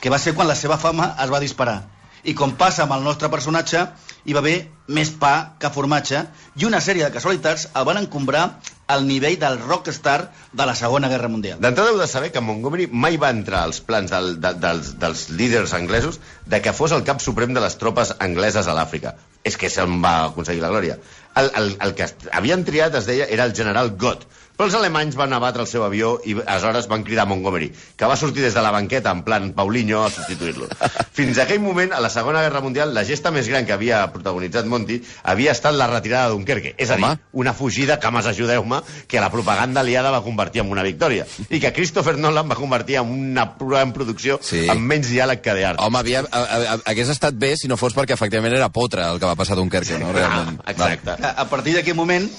que 0.00 0.12
va 0.12 0.20
ser 0.22 0.34
quan 0.36 0.48
la 0.48 0.56
seva 0.58 0.78
fama 0.78 1.14
es 1.24 1.32
va 1.32 1.40
disparar. 1.42 1.80
I 2.22 2.36
com 2.38 2.52
passa 2.58 2.84
amb 2.84 2.94
el 2.94 3.02
nostre 3.02 3.30
personatge, 3.32 3.82
hi 4.22 4.36
va 4.36 4.42
haver 4.44 4.58
més 4.94 5.10
pa 5.18 5.54
que 5.58 5.70
formatge 5.74 6.20
i 6.60 6.66
una 6.68 6.80
sèrie 6.84 7.04
de 7.06 7.14
casualitats 7.14 7.66
el 7.74 7.86
van 7.88 7.98
encombrar 7.98 8.44
al 8.92 9.06
nivell 9.08 9.38
del 9.40 9.58
rockstar 9.62 10.32
de 10.52 10.66
la 10.68 10.74
Segona 10.78 11.08
Guerra 11.08 11.30
Mundial. 11.32 11.60
D'entrada 11.62 11.92
heu 11.92 11.98
de 12.00 12.08
saber 12.10 12.30
que 12.34 12.42
Montgomery 12.44 12.88
mai 12.92 13.16
va 13.20 13.32
entrar 13.34 13.62
als 13.66 13.80
plans 13.80 14.12
del, 14.12 14.34
de, 14.42 14.52
dels, 14.62 14.92
dels 15.02 15.28
líders 15.30 15.74
anglesos 15.78 16.20
de 16.46 16.60
que 16.62 16.74
fos 16.76 16.92
el 16.92 17.06
cap 17.08 17.22
suprem 17.24 17.54
de 17.56 17.62
les 17.64 17.78
tropes 17.80 18.14
angleses 18.18 18.68
a 18.68 18.76
l'Àfrica. 18.76 19.16
És 19.42 19.56
que 19.58 19.70
se'n 19.72 19.98
va 20.04 20.14
aconseguir 20.28 20.62
la 20.62 20.70
glòria. 20.70 20.98
El, 21.40 21.50
el, 21.56 21.76
el 21.86 21.94
que 21.98 22.08
havien 22.32 22.64
triat, 22.68 22.94
es 22.98 23.06
deia, 23.08 23.26
era 23.36 23.46
el 23.48 23.54
general 23.56 23.94
Gott, 23.96 24.26
però 24.62 24.68
els 24.70 24.76
alemanys 24.78 25.16
van 25.18 25.32
abatre 25.34 25.64
el 25.64 25.66
seu 25.66 25.82
avió 25.82 26.12
i 26.22 26.36
aleshores 26.38 26.86
van 26.86 27.02
cridar 27.02 27.24
Montgomery, 27.26 27.72
que 27.98 28.06
va 28.06 28.14
sortir 28.14 28.44
des 28.44 28.54
de 28.54 28.62
la 28.62 28.70
banqueta 28.70 29.10
en 29.10 29.24
plan 29.26 29.48
Paulinho 29.56 30.04
a 30.04 30.10
substituir-lo. 30.14 30.68
Fins 31.18 31.40
aquell 31.42 31.58
moment, 31.58 31.90
a 31.90 31.98
la 31.98 32.10
Segona 32.14 32.44
Guerra 32.44 32.60
Mundial, 32.62 32.92
la 32.94 33.02
gesta 33.02 33.32
més 33.34 33.48
gran 33.50 33.66
que 33.66 33.74
havia 33.74 34.04
protagonitzat 34.14 34.68
Monty 34.70 35.00
havia 35.32 35.50
estat 35.50 35.74
la 35.74 35.88
retirada 35.90 36.28
de 36.28 36.36
Dunkerque. 36.36 36.74
És 36.78 36.92
a 36.94 36.98
dir, 37.00 37.08
Home. 37.08 37.18
una 37.42 37.56
fugida 37.58 37.98
que, 37.98 38.12
mas 38.14 38.28
ajudeu-me, 38.30 38.78
que 39.10 39.18
la 39.24 39.32
propaganda 39.34 39.82
aliada 39.82 40.14
va 40.14 40.22
convertir 40.22 40.62
en 40.62 40.70
una 40.70 40.86
victòria. 40.86 41.26
I 41.50 41.58
que 41.58 41.72
Christopher 41.74 42.14
Nolan 42.22 42.54
va 42.54 42.54
convertir 42.54 43.00
en 43.02 43.10
una 43.10 43.48
gran 43.58 43.90
producció 43.92 44.38
Sí. 44.46 44.68
amb 44.70 44.86
menys 44.94 45.10
diàleg 45.10 45.42
que 45.42 45.58
d'art. 45.58 45.82
Home, 45.82 45.98
havia, 45.98 46.22
a, 46.30 46.46
a, 46.76 46.78
hagués 46.86 47.10
estat 47.10 47.34
bé 47.34 47.56
si 47.58 47.66
no 47.66 47.76
fos 47.76 47.98
perquè 47.98 48.14
efectivament 48.14 48.54
era 48.54 48.70
potre 48.70 49.02
el 49.10 49.18
que 49.18 49.26
va 49.26 49.34
passar 49.34 49.58
a 49.58 49.62
Dunkerque, 49.64 49.98
no? 49.98 50.14
Realment. 50.14 50.62
Ah, 50.62 50.70
exacte. 50.70 51.18
A 51.18 51.34
a 51.42 51.50
partir 51.50 51.74
d'aquell 51.74 51.98
moment 51.98 52.30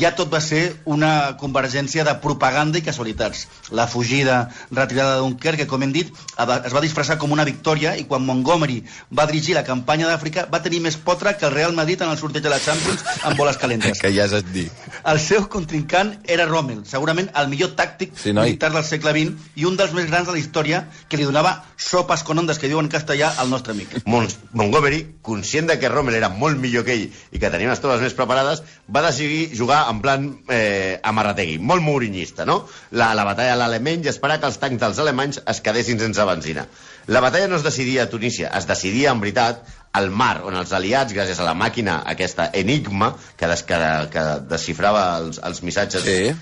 ja 0.00 0.12
tot 0.16 0.32
va 0.32 0.40
ser 0.40 0.76
una 0.84 1.36
convergència 1.40 2.04
de 2.04 2.14
propaganda 2.22 2.78
i 2.78 2.82
casualitats. 2.86 3.46
La 3.70 3.86
fugida, 3.86 4.50
retirada 4.70 5.16
de 5.16 5.20
Dunkerque, 5.24 5.66
com 5.66 5.82
hem 5.82 5.92
dit, 5.92 6.12
es 6.12 6.72
va 6.74 6.80
disfressar 6.84 7.18
com 7.18 7.32
una 7.32 7.44
victòria 7.44 7.94
i 7.96 8.04
quan 8.08 8.24
Montgomery 8.26 8.82
va 9.12 9.26
dirigir 9.30 9.54
la 9.56 9.64
campanya 9.64 10.08
d'Àfrica 10.08 10.46
va 10.52 10.62
tenir 10.62 10.80
més 10.80 10.96
potra 10.96 11.36
que 11.38 11.46
el 11.46 11.52
Real 11.54 11.72
Madrid 11.76 12.02
en 12.02 12.10
el 12.10 12.18
sorteig 12.18 12.42
de 12.44 12.52
la 12.52 12.60
Champions 12.60 13.04
amb 13.22 13.36
boles 13.38 13.56
calentes. 13.56 13.98
Que 14.02 14.10
ja 14.14 14.24
a 14.24 14.40
dir. 14.42 14.68
El 15.06 15.20
seu 15.20 15.44
contrincant 15.48 16.14
era 16.24 16.46
Rommel, 16.46 16.82
segurament 16.88 17.28
el 17.38 17.48
millor 17.52 17.74
tàctic 17.78 18.16
Sí, 18.18 18.32
noi. 18.32 18.50
militar 18.50 18.72
del 18.72 18.84
segle 18.84 19.12
XX 19.12 19.52
i 19.60 19.66
un 19.68 19.76
dels 19.76 19.92
més 19.94 20.08
grans 20.10 20.26
de 20.26 20.32
la 20.34 20.40
història 20.40 20.86
que 21.08 21.16
li 21.20 21.26
donava 21.28 21.64
sopes 21.76 22.22
con 22.26 22.38
ondes, 22.38 22.58
que 22.58 22.68
diuen 22.70 22.86
en 22.86 22.90
castellà, 22.90 23.32
al 23.38 23.50
nostre 23.50 23.72
amic. 23.76 24.00
Mon 24.06 24.26
Montgomery, 24.52 25.02
conscient 25.22 25.68
de 25.70 25.78
que 25.78 25.88
Rommel 25.88 26.14
era 26.18 26.28
molt 26.28 26.58
millor 26.58 26.84
que 26.86 26.94
ell 26.94 27.08
i 27.32 27.38
que 27.38 27.50
tenia 27.50 27.68
unes 27.70 27.80
tropes 27.82 28.02
més 28.02 28.14
preparades, 28.18 28.62
va 28.88 29.02
decidir 29.06 29.50
jugar 29.56 29.81
en 29.90 30.00
plan 30.04 30.24
eh, 30.48 31.00
amarrategui, 31.02 31.58
molt 31.58 31.82
mourinyista, 31.82 32.44
no? 32.48 32.60
La, 32.92 33.10
la 33.14 33.24
batalla 33.24 33.54
a 33.54 33.60
l'alemany 33.60 34.04
i 34.06 34.10
esperar 34.12 34.38
que 34.40 34.46
els 34.50 34.58
tancs 34.62 34.80
dels 34.80 34.98
alemanys 35.02 35.40
es 35.46 35.60
quedessin 35.64 35.98
sense 36.00 36.24
benzina. 36.28 36.66
La 37.06 37.20
batalla 37.20 37.48
no 37.48 37.56
es 37.58 37.64
decidia 37.66 38.04
a 38.04 38.10
Tunísia, 38.10 38.50
es 38.58 38.66
decidia, 38.70 39.10
en 39.10 39.20
veritat, 39.20 39.64
al 39.92 40.08
mar, 40.10 40.40
on 40.48 40.54
els 40.56 40.70
aliats, 40.72 41.12
gràcies 41.12 41.40
a 41.42 41.44
la 41.44 41.52
màquina, 41.58 41.98
aquesta 42.08 42.46
enigma, 42.56 43.10
que, 43.36 43.46
des, 43.50 43.62
que, 43.68 43.78
que 44.14 44.22
desxifrava 44.48 45.02
els, 45.18 45.40
els 45.44 45.62
missatges 45.66 46.02
Sí, 46.06 46.14
de- 46.30 46.36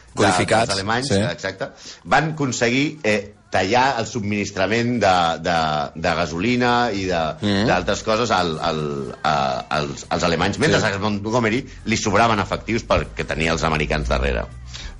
dels 0.68 0.76
alemanys, 0.76 1.09
sí. 1.09 1.18
exacte, 1.32 1.70
van 2.04 2.35
aconseguir 2.37 2.99
eh, 3.02 3.18
tallar 3.50 3.97
el 3.99 4.07
subministrament 4.07 5.00
de, 5.02 5.14
de, 5.42 5.57
de 5.95 6.14
gasolina 6.14 6.90
i 6.95 7.07
Mm. 7.11 7.66
d'altres 7.66 8.02
coses 8.07 8.30
al, 8.30 8.52
al, 8.62 8.80
a, 9.26 9.35
als, 9.80 10.07
als 10.09 10.23
alemanys, 10.23 10.59
mentre 10.62 10.78
Sí. 10.80 10.87
a 10.87 10.99
Montgomery 11.02 11.64
li 11.85 11.97
sobraven 11.97 12.38
efectius 12.38 12.85
perquè 12.87 13.26
tenia 13.26 13.52
els 13.52 13.64
americans 13.66 14.09
darrere. 14.09 14.47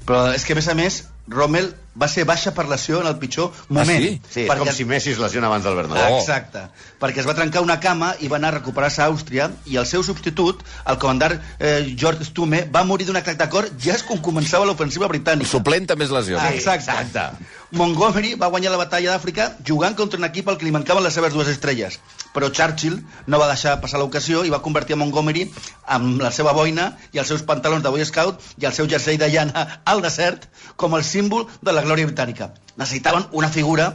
Però 0.07 0.33
és 0.35 0.45
que, 0.45 0.54
a 0.54 0.57
més 0.57 0.69
a 0.69 0.75
més, 0.75 1.04
Rommel 1.29 1.75
va 2.00 2.07
ser 2.09 2.25
baixa 2.25 2.53
per 2.55 2.67
lesió 2.71 3.00
en 3.03 3.09
el 3.11 3.17
pitjor 3.19 3.50
moment. 3.69 4.03
sí? 4.03 4.21
Sí, 4.31 4.45
és 4.47 4.59
com 4.59 4.71
si 4.73 4.87
Messi 4.87 5.11
es 5.12 5.19
lesiona 5.19 5.49
abans 5.49 5.65
del 5.67 5.77
Bernabéu. 5.77 6.17
Oh. 6.17 6.21
Exacte, 6.21 6.62
perquè 7.00 7.23
es 7.23 7.29
va 7.29 7.35
trencar 7.35 7.62
una 7.65 7.81
cama 7.83 8.12
i 8.21 8.31
va 8.31 8.39
anar 8.39 8.55
a 8.55 8.59
recuperar-se 8.59 9.03
a 9.03 9.09
Àustria 9.11 9.50
i 9.67 9.77
el 9.77 9.87
seu 9.87 10.05
substitut, 10.07 10.62
el 10.87 10.99
comandant 11.03 11.37
eh, 11.59 11.93
George 11.97 12.29
Stumme, 12.31 12.65
va 12.73 12.85
morir 12.87 13.09
d'un 13.09 13.19
atac 13.21 13.39
de 13.41 13.49
cor 13.50 13.69
ja 13.79 13.97
és 13.99 14.07
quan 14.07 14.23
començava 14.23 14.69
l'ofensiva 14.69 15.11
britànica. 15.11 15.50
Suplent 15.50 15.91
també 15.91 16.07
és 16.07 16.15
lesió. 16.15 16.39
Ah, 16.39 16.55
exacte. 16.55 16.95
exacte. 16.95 17.59
Montgomery 17.71 18.35
va 18.35 18.49
guanyar 18.50 18.73
la 18.73 18.81
batalla 18.81 19.12
d'Àfrica 19.12 19.53
jugant 19.67 19.95
contra 19.95 20.19
un 20.19 20.27
equip 20.27 20.49
al 20.49 20.57
que 20.59 20.67
li 20.67 20.73
mancaven 20.75 21.05
les 21.05 21.15
seves 21.15 21.35
dues 21.35 21.50
estrelles. 21.53 22.00
Però 22.35 22.49
Churchill 22.50 22.97
no 23.31 23.39
va 23.39 23.47
deixar 23.50 23.77
passar 23.83 24.00
l'ocasió 24.00 24.43
i 24.47 24.50
va 24.50 24.59
convertir 24.62 24.95
a 24.95 24.99
Montgomery 24.99 25.45
amb 25.87 26.23
la 26.23 26.33
seva 26.35 26.55
boina 26.55 26.93
i 27.15 27.23
els 27.23 27.31
seus 27.31 27.43
pantalons 27.47 27.83
de 27.83 27.91
Boy 27.95 28.07
Scout 28.07 28.43
i 28.59 28.67
el 28.67 28.75
seu 28.75 28.91
jersei 28.91 29.19
de 29.19 29.31
llana 29.31 29.67
al 29.85 30.03
desert 30.03 30.49
com 30.77 30.95
el 30.99 31.07
símbol 31.11 31.47
de 31.61 31.75
la 31.75 31.85
glòria 31.87 32.09
britànica. 32.09 32.52
Necessitaven 32.76 33.29
una 33.43 33.50
figura 33.50 33.90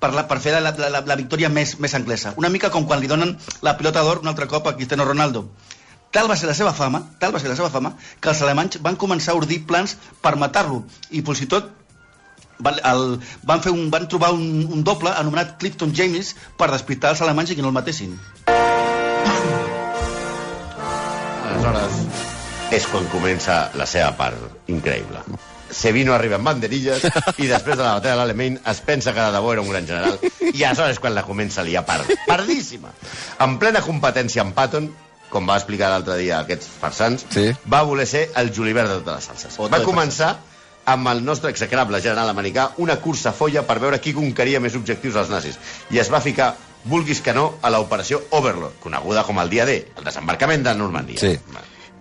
per, 0.00 0.12
la, 0.14 0.26
per 0.28 0.40
fer 0.42 0.56
la, 0.56 0.60
la, 0.66 0.90
la, 0.90 1.02
la 1.06 1.16
victòria 1.18 1.48
més, 1.52 1.76
més 1.80 1.94
anglesa. 1.98 2.34
Una 2.36 2.50
mica 2.52 2.70
com 2.74 2.86
quan 2.88 3.00
li 3.00 3.10
donen 3.10 3.36
la 3.66 3.76
pilota 3.78 4.04
d'or 4.04 4.22
un 4.24 4.32
altre 4.32 4.48
cop 4.50 4.68
a 4.68 4.76
Cristiano 4.76 5.08
Ronaldo. 5.08 5.46
Tal 6.12 6.30
va 6.30 6.36
ser 6.38 6.48
la 6.48 6.54
seva 6.56 6.72
fama, 6.72 7.02
tal 7.20 7.34
va 7.34 7.40
ser 7.42 7.50
la 7.50 7.56
seva 7.58 7.70
fama, 7.72 7.96
que 8.20 8.30
els 8.32 8.42
alemanys 8.44 8.78
van 8.84 8.96
començar 8.96 9.34
a 9.34 9.40
ordir 9.40 9.64
plans 9.68 9.96
per 10.22 10.36
matar-lo. 10.40 10.84
I 11.10 11.22
fins 11.26 11.42
i 11.44 11.48
tot 11.50 11.72
van, 12.58 12.78
el, 12.92 13.18
van, 13.44 13.62
fer 13.64 13.72
un, 13.74 13.90
van 13.92 14.06
trobar 14.08 14.32
un, 14.36 14.46
un 14.72 14.84
doble 14.86 15.12
anomenat 15.12 15.56
Clifton 15.60 15.92
James 15.96 16.34
per 16.56 16.70
despistar 16.72 17.12
els 17.12 17.24
alemanys 17.26 17.52
i 17.52 17.58
que 17.58 17.64
no 17.64 17.72
el 17.72 17.76
matessin. 17.76 18.16
Aleshores, 21.50 22.00
és 22.78 22.88
quan 22.92 23.10
comença 23.12 23.66
la 23.76 23.86
seva 23.90 24.14
part 24.16 24.72
increïble. 24.72 25.22
Sevino 25.76 26.14
arriba 26.16 26.38
amb 26.40 26.48
banderilles 26.48 27.02
i 27.36 27.46
després 27.50 27.76
de 27.76 27.82
la 27.84 27.96
batalla 27.98 28.14
de 28.14 28.20
l'alemany 28.22 28.54
es 28.72 28.80
pensa 28.86 29.12
que 29.12 29.20
de 29.20 29.32
debò 29.34 29.52
era 29.52 29.60
un 29.64 29.68
gran 29.68 29.86
general 29.86 30.18
i 30.52 30.64
aleshores 30.64 30.98
quan 31.02 31.14
la 31.14 31.22
comença 31.26 31.60
a 31.60 31.64
liar 31.68 31.84
part. 31.84 32.08
Pardíssima! 32.26 32.94
En 33.44 33.58
plena 33.60 33.82
competència 33.84 34.40
amb 34.46 34.54
Patton, 34.56 34.88
com 35.28 35.48
va 35.48 35.56
explicar 35.60 35.90
l'altre 35.92 36.16
dia 36.22 36.38
aquests 36.40 36.68
farsans, 36.80 37.26
Sí. 37.34 37.50
va 37.68 37.82
voler 37.82 38.06
ser 38.08 38.30
el 38.40 38.52
julivert 38.54 38.88
de 38.88 39.00
totes 39.00 39.14
les 39.18 39.24
salses. 39.32 39.58
Otto 39.58 39.68
Va 39.74 39.82
començar 39.84 40.36
amb 40.86 41.08
el 41.10 41.24
nostre 41.26 41.50
execrable 41.50 42.00
general 42.00 42.28
americà 42.30 42.70
una 42.78 42.96
cursa 43.02 43.32
folla 43.34 43.64
per 43.66 43.80
veure 43.82 43.98
qui 44.00 44.12
conqueria 44.14 44.60
més 44.62 44.76
objectius 44.78 45.16
als 45.18 45.28
nazis. 45.34 45.58
I 45.90 45.98
es 45.98 46.08
va 46.12 46.20
ficar, 46.22 46.54
vulguis 46.86 47.20
que 47.20 47.34
no, 47.34 47.56
a 47.60 47.70
l'operació 47.74 48.22
Overlord, 48.30 48.78
coneguda 48.80 49.24
com 49.26 49.40
el 49.42 49.50
dia 49.50 49.66
D, 49.66 49.80
el 49.98 50.04
desembarcament 50.06 50.62
de 50.62 50.74
Normandia. 50.78 51.18
Sí. 51.18 51.34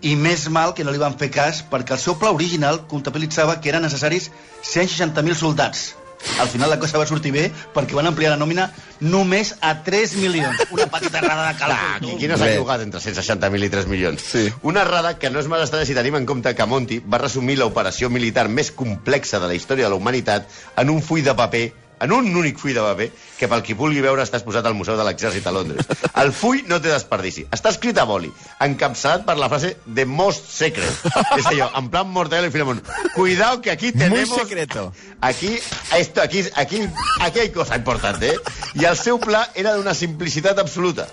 I 0.05 0.13
més 0.15 0.47
mal 0.53 0.75
que 0.77 0.85
no 0.85 0.93
li 0.93 1.01
van 1.01 1.15
fer 1.17 1.31
cas 1.33 1.63
perquè 1.65 1.95
el 1.95 2.01
seu 2.01 2.17
pla 2.21 2.29
original 2.35 2.83
comptabilitzava 2.91 3.59
que 3.61 3.71
eren 3.71 3.85
necessaris 3.85 4.29
160.000 4.61 5.39
soldats. 5.39 5.93
Al 6.39 6.47
final 6.49 6.69
la 6.69 6.79
cosa 6.79 6.97
va 6.97 7.05
sortir 7.05 7.31
bé 7.33 7.45
perquè 7.73 7.95
van 7.97 8.09
ampliar 8.09 8.31
la 8.33 8.39
nòmina 8.39 8.67
només 9.01 9.53
a 9.61 9.73
3 9.85 10.15
milions. 10.21 10.61
Una 10.73 10.87
petita 10.91 11.19
errada 11.21 11.47
de 11.47 11.59
càlcul. 11.59 11.95
aquí, 11.95 12.11
aquí 12.15 12.29
no 12.29 12.37
s'ha 12.37 12.49
equivocat 12.51 12.83
entre 12.85 13.01
160.000 13.01 13.67
i 13.67 13.71
3 13.73 13.87
milions. 13.91 14.27
Sí. 14.33 14.45
Una 14.63 14.83
errada 14.85 15.15
que 15.19 15.29
no 15.29 15.39
és 15.39 15.49
mala 15.51 15.67
estranya 15.67 15.85
si 15.85 15.97
tenim 15.97 16.17
en 16.21 16.25
compte 16.25 16.55
que 16.55 16.69
Monty 16.69 16.99
va 17.01 17.21
resumir 17.21 17.57
l'operació 17.61 18.09
militar 18.09 18.47
més 18.49 18.71
complexa 18.71 19.39
de 19.39 19.51
la 19.51 19.57
història 19.57 19.85
de 19.85 19.93
la 19.93 19.99
humanitat 20.01 20.49
en 20.81 20.93
un 20.93 21.01
full 21.01 21.23
de 21.25 21.35
paper 21.37 21.65
en 21.99 22.11
un 22.11 22.27
únic 22.35 22.57
full 22.59 22.73
de 22.75 22.83
paper, 22.83 23.07
que 23.39 23.49
pel 23.51 23.63
qui 23.65 23.75
vulgui 23.77 24.03
veure 24.03 24.23
està 24.23 24.39
exposat 24.39 24.65
al 24.65 24.75
Museu 24.77 24.97
de 24.99 25.05
l'Exèrcit 25.07 25.45
a 25.47 25.53
Londres. 25.55 25.87
El 26.21 26.31
full 26.35 26.63
no 26.69 26.79
té 26.81 26.91
desperdici. 26.91 27.45
Està 27.55 27.71
escrit 27.73 27.97
a 28.01 28.05
boli, 28.09 28.31
encapçalat 28.63 29.25
per 29.27 29.37
la 29.39 29.49
frase 29.51 29.75
The 29.85 30.05
Most 30.09 30.49
Secret. 30.53 31.05
És 31.37 31.49
allò, 31.51 31.69
en 31.79 31.89
plan 31.93 32.09
Mortadelo 32.11 32.49
i 32.49 32.53
Filemón. 32.53 32.81
Cuidado 33.15 33.61
que 33.61 33.71
aquí 33.71 33.91
tenemos... 33.91 34.29
Muy 34.29 34.39
secreto. 34.39 34.91
Aquí, 35.21 35.57
esto, 35.97 36.21
aquí, 36.21 36.45
aquí, 36.55 36.81
aquí 37.21 37.39
hay 37.39 37.51
cosa 37.51 37.75
importante, 37.75 38.33
eh? 38.33 38.39
I 38.75 38.89
el 38.89 38.97
seu 38.99 39.19
pla 39.19 39.47
era 39.55 39.75
d'una 39.75 39.93
simplicitat 39.95 40.59
absoluta. 40.59 41.07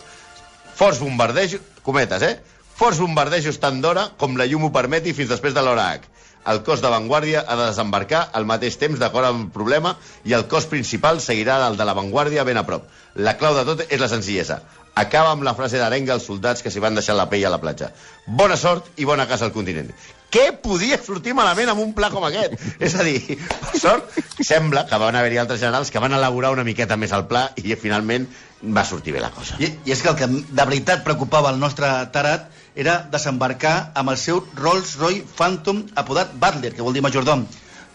Forts 0.74 0.98
bombardejos, 1.02 1.60
cometes, 1.82 2.22
eh? 2.22 2.40
Forts 2.76 2.98
bombardejos 2.98 3.60
tant 3.62 3.82
d'hora 3.84 4.08
com 4.18 4.34
la 4.38 4.48
llum 4.48 4.66
ho 4.66 4.72
permeti 4.74 5.12
fins 5.14 5.30
després 5.30 5.54
de 5.54 5.62
l'hora 5.62 5.90
H. 5.92 6.12
El 6.50 6.62
cos 6.66 6.80
d'avantguàrdia 6.82 7.44
ha 7.46 7.56
de 7.58 7.68
desembarcar 7.68 8.22
al 8.34 8.46
mateix 8.50 8.76
temps 8.80 8.99
d'acord 8.99 9.28
amb 9.28 9.44
el 9.44 9.50
problema 9.54 9.94
i 10.26 10.34
el 10.34 10.49
cos 10.50 10.66
principal 10.70 11.20
seguirà 11.22 11.61
el 11.68 11.78
de 11.78 11.87
l'avantguàrdia 11.87 12.46
ben 12.49 12.58
a 12.58 12.66
prop. 12.66 12.88
La 13.14 13.37
clau 13.38 13.54
de 13.54 13.66
tot 13.68 13.84
és 13.88 14.00
la 14.00 14.11
senzillesa. 14.11 14.62
Acaba 14.94 15.30
amb 15.32 15.46
la 15.46 15.54
frase 15.56 15.78
d'arenga 15.80 16.12
als 16.12 16.26
soldats 16.28 16.61
que 16.64 16.70
s'hi 16.70 16.82
van 16.82 16.99
deixar 16.99 17.14
la 17.16 17.28
pell 17.30 17.46
a 17.49 17.52
la 17.52 17.61
platja. 17.62 17.92
Bona 18.26 18.58
sort 18.61 18.90
i 19.00 19.06
bona 19.08 19.28
casa 19.30 19.46
al 19.49 19.54
continent. 19.54 19.88
Què 20.32 20.46
podia 20.64 20.99
sortir 21.00 21.34
malament 21.37 21.68
amb 21.68 21.80
un 21.80 21.92
pla 21.96 22.08
com 22.12 22.25
aquest? 22.25 22.56
És 22.80 22.94
a 22.96 23.04
dir, 23.04 23.37
per 23.62 23.80
sort, 23.80 24.18
sembla 24.40 24.87
que 24.88 25.00
van 25.00 25.16
haver-hi 25.16 25.40
altres 25.42 25.61
generals 25.61 25.92
que 25.92 26.00
van 26.00 26.16
elaborar 26.16 26.52
una 26.56 26.64
miqueta 26.64 26.96
més 26.96 27.12
el 27.16 27.26
pla 27.28 27.50
i 27.61 27.76
finalment 27.76 28.26
va 28.62 28.84
sortir 28.88 29.12
bé 29.12 29.20
la 29.20 29.32
cosa. 29.34 29.58
I, 29.61 29.68
I 29.84 29.92
és 29.92 30.00
que 30.00 30.12
el 30.12 30.16
que 30.16 30.28
de 30.28 30.64
veritat 30.64 31.04
preocupava 31.04 31.52
el 31.52 31.61
nostre 31.61 31.88
tarat 32.14 32.49
era 32.75 33.02
desembarcar 33.12 33.93
amb 33.95 34.11
el 34.11 34.17
seu 34.19 34.41
Rolls-Royce 34.57 35.26
Phantom 35.37 35.83
apodat 35.95 36.33
Butler, 36.41 36.73
que 36.75 36.83
vol 36.83 36.95
dir 36.97 37.02
majordom, 37.05 37.47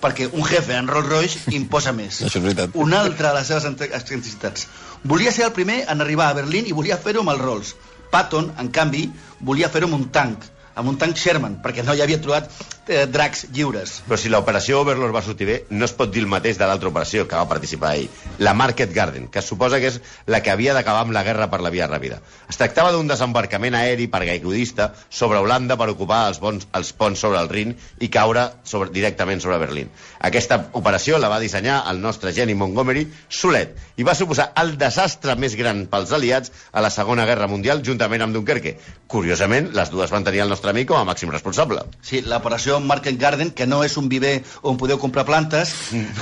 perquè 0.02 0.28
un 0.32 0.44
jefe 0.46 0.76
en 0.78 0.88
Rolls-Royce 0.88 1.52
imposa 1.58 1.94
més. 1.98 2.22
Això 2.28 2.38
és 2.40 2.44
veritat. 2.46 2.76
Una 2.76 3.02
altra 3.02 3.32
de 3.34 3.40
les 3.40 3.48
seves 3.50 3.66
ent- 3.66 3.88
excentricitats. 3.90 4.68
Volia 5.04 5.32
ser 5.32 5.46
el 5.48 5.56
primer 5.56 5.84
en 5.90 6.02
arribar 6.02 6.30
a 6.30 6.38
Berlín 6.38 6.68
i 6.70 6.76
volia 6.78 6.98
fer-ho 7.02 7.22
amb 7.26 7.34
el 7.34 7.40
Rolls. 7.42 7.74
Patton, 8.12 8.52
en 8.62 8.70
canvi, 8.72 9.08
volia 9.42 9.68
fer-ho 9.70 9.90
amb 9.90 9.98
un 9.98 10.06
tanc, 10.14 10.46
amb 10.78 10.92
un 10.94 10.98
tanc 11.02 11.18
Sherman, 11.18 11.58
perquè 11.64 11.84
no 11.86 11.96
hi 11.98 12.04
havia 12.06 12.20
trobat 12.22 12.52
eh, 12.88 13.06
dracs 13.10 13.46
lliures. 13.54 14.02
Però 14.08 14.18
si 14.20 14.30
l'operació 14.32 14.82
Overlord 14.82 15.16
va 15.16 15.24
sortir 15.26 15.48
bé, 15.50 15.58
no 15.70 15.88
es 15.88 15.94
pot 15.98 16.12
dir 16.14 16.24
el 16.24 16.30
mateix 16.32 16.60
de 16.60 16.68
l'altra 16.70 16.92
operació 16.92 17.26
que 17.28 17.38
va 17.38 17.48
participar 17.50 17.96
ell, 17.98 18.08
la 18.40 18.54
Market 18.58 18.94
Garden, 18.94 19.28
que 19.34 19.42
suposa 19.42 19.82
que 19.82 19.92
és 19.92 20.00
la 20.30 20.42
que 20.46 20.54
havia 20.54 20.76
d'acabar 20.78 21.04
amb 21.06 21.16
la 21.16 21.24
guerra 21.28 21.50
per 21.52 21.62
la 21.66 21.72
via 21.74 21.90
ràpida. 21.90 22.20
Es 22.50 22.60
tractava 22.60 22.94
d'un 22.94 23.10
desembarcament 23.10 23.76
aeri 23.78 24.08
paracaigudista 24.12 24.92
sobre 25.10 25.42
Holanda 25.44 25.78
per 25.80 25.90
ocupar 25.94 26.24
els, 26.32 26.42
bons, 26.44 26.68
els 26.78 26.94
ponts 26.94 27.26
sobre 27.26 27.42
el 27.42 27.50
Rin 27.50 27.74
i 28.00 28.12
caure 28.14 28.48
sobre, 28.64 28.92
directament 28.94 29.42
sobre 29.44 29.60
Berlín. 29.62 29.92
Aquesta 30.20 30.60
operació 30.78 31.18
la 31.22 31.32
va 31.34 31.42
dissenyar 31.44 31.82
el 31.92 32.02
nostre 32.02 32.34
geni 32.36 32.56
Montgomery 32.58 33.08
solet 33.30 33.76
i 33.98 34.06
va 34.08 34.16
suposar 34.18 34.52
el 34.62 34.76
desastre 34.78 35.36
més 35.40 35.58
gran 35.58 35.86
pels 35.92 36.14
aliats 36.16 36.54
a 36.72 36.84
la 36.84 36.92
Segona 36.94 37.26
Guerra 37.26 37.50
Mundial 37.50 37.84
juntament 37.86 38.24
amb 38.24 38.38
Dunkerque. 38.38 38.78
Curiosament, 39.08 39.72
les 39.74 39.92
dues 39.94 40.12
van 40.14 40.26
tenir 40.28 40.44
el 40.44 40.52
nostre 40.52 40.67
amic 40.72 40.90
com 40.92 41.00
a 41.00 41.06
màxim 41.08 41.32
responsable. 41.34 41.84
Sí, 42.02 42.22
l'operació 42.26 42.80
Market 42.84 43.18
Garden, 43.20 43.52
que 43.52 43.68
no 43.68 43.84
és 43.86 43.98
un 44.00 44.10
viver 44.12 44.42
on 44.62 44.78
podeu 44.78 45.00
comprar 45.02 45.26
plantes, 45.28 45.74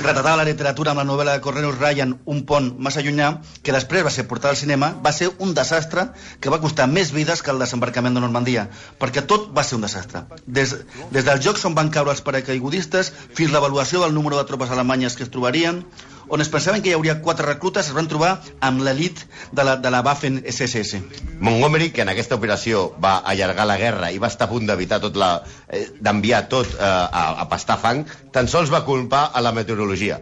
retratava 0.02 0.36
la 0.40 0.46
literatura 0.48 0.92
amb 0.92 1.02
la 1.02 1.06
novel·la 1.08 1.36
de 1.36 1.44
Cornelius 1.44 1.78
Ryan, 1.80 2.16
Un 2.26 2.42
pont 2.46 2.72
massa 2.82 3.02
llunyà, 3.04 3.28
que 3.62 3.72
després 3.72 4.04
va 4.04 4.10
ser 4.10 4.26
portada 4.28 4.54
al 4.54 4.60
cinema, 4.60 4.90
va 5.04 5.12
ser 5.12 5.30
un 5.38 5.54
desastre 5.54 6.08
que 6.40 6.50
va 6.52 6.60
costar 6.60 6.86
més 6.90 7.12
vides 7.14 7.42
que 7.42 7.52
el 7.52 7.62
desembarcament 7.62 8.14
de 8.16 8.22
Normandia, 8.24 8.66
perquè 9.00 9.24
tot 9.26 9.48
va 9.56 9.64
ser 9.64 9.76
un 9.78 9.86
desastre. 9.86 10.24
Des, 10.46 10.74
des 11.12 11.24
dels 11.24 11.44
jocs 11.44 11.64
on 11.68 11.76
van 11.78 11.90
caure 11.94 12.14
els 12.14 12.24
paracaigudistes 12.26 13.12
fins 13.34 13.54
l'avaluació 13.54 14.02
del 14.02 14.14
número 14.14 14.38
de 14.38 14.46
tropes 14.48 14.70
alemanyes 14.74 15.16
que 15.16 15.26
es 15.26 15.32
trobarien, 15.32 15.84
on 16.28 16.40
es 16.40 16.48
pensaven 16.52 16.82
que 16.82 16.90
hi 16.90 16.94
hauria 16.96 17.20
quatre 17.22 17.46
reclutes, 17.46 17.88
es 17.88 17.96
van 17.96 18.08
trobar 18.10 18.36
amb 18.60 18.82
l'elit 18.82 19.22
de 19.52 19.64
la, 19.66 19.76
de 19.76 19.90
la 19.90 20.02
Waffen-SSS. 20.06 21.02
Montgomery, 21.40 21.90
que 21.94 22.02
en 22.02 22.12
aquesta 22.12 22.38
operació 22.38 22.86
va 23.02 23.16
allargar 23.32 23.66
la 23.68 23.78
guerra 23.80 24.12
i 24.12 24.18
va 24.22 24.30
estar 24.32 24.48
a 24.48 24.52
punt 24.52 24.66
d'evitar 24.68 25.00
tot 25.04 25.18
la... 25.20 25.30
Eh, 25.68 25.86
d'enviar 26.00 26.46
tot 26.52 26.72
eh, 26.74 26.86
a, 26.86 27.26
a 27.42 27.48
pastar 27.50 27.78
fang, 27.82 28.04
tan 28.32 28.48
sols 28.50 28.72
va 28.72 28.84
culpar 28.86 29.28
a 29.32 29.44
la 29.44 29.54
meteorologia. 29.56 30.20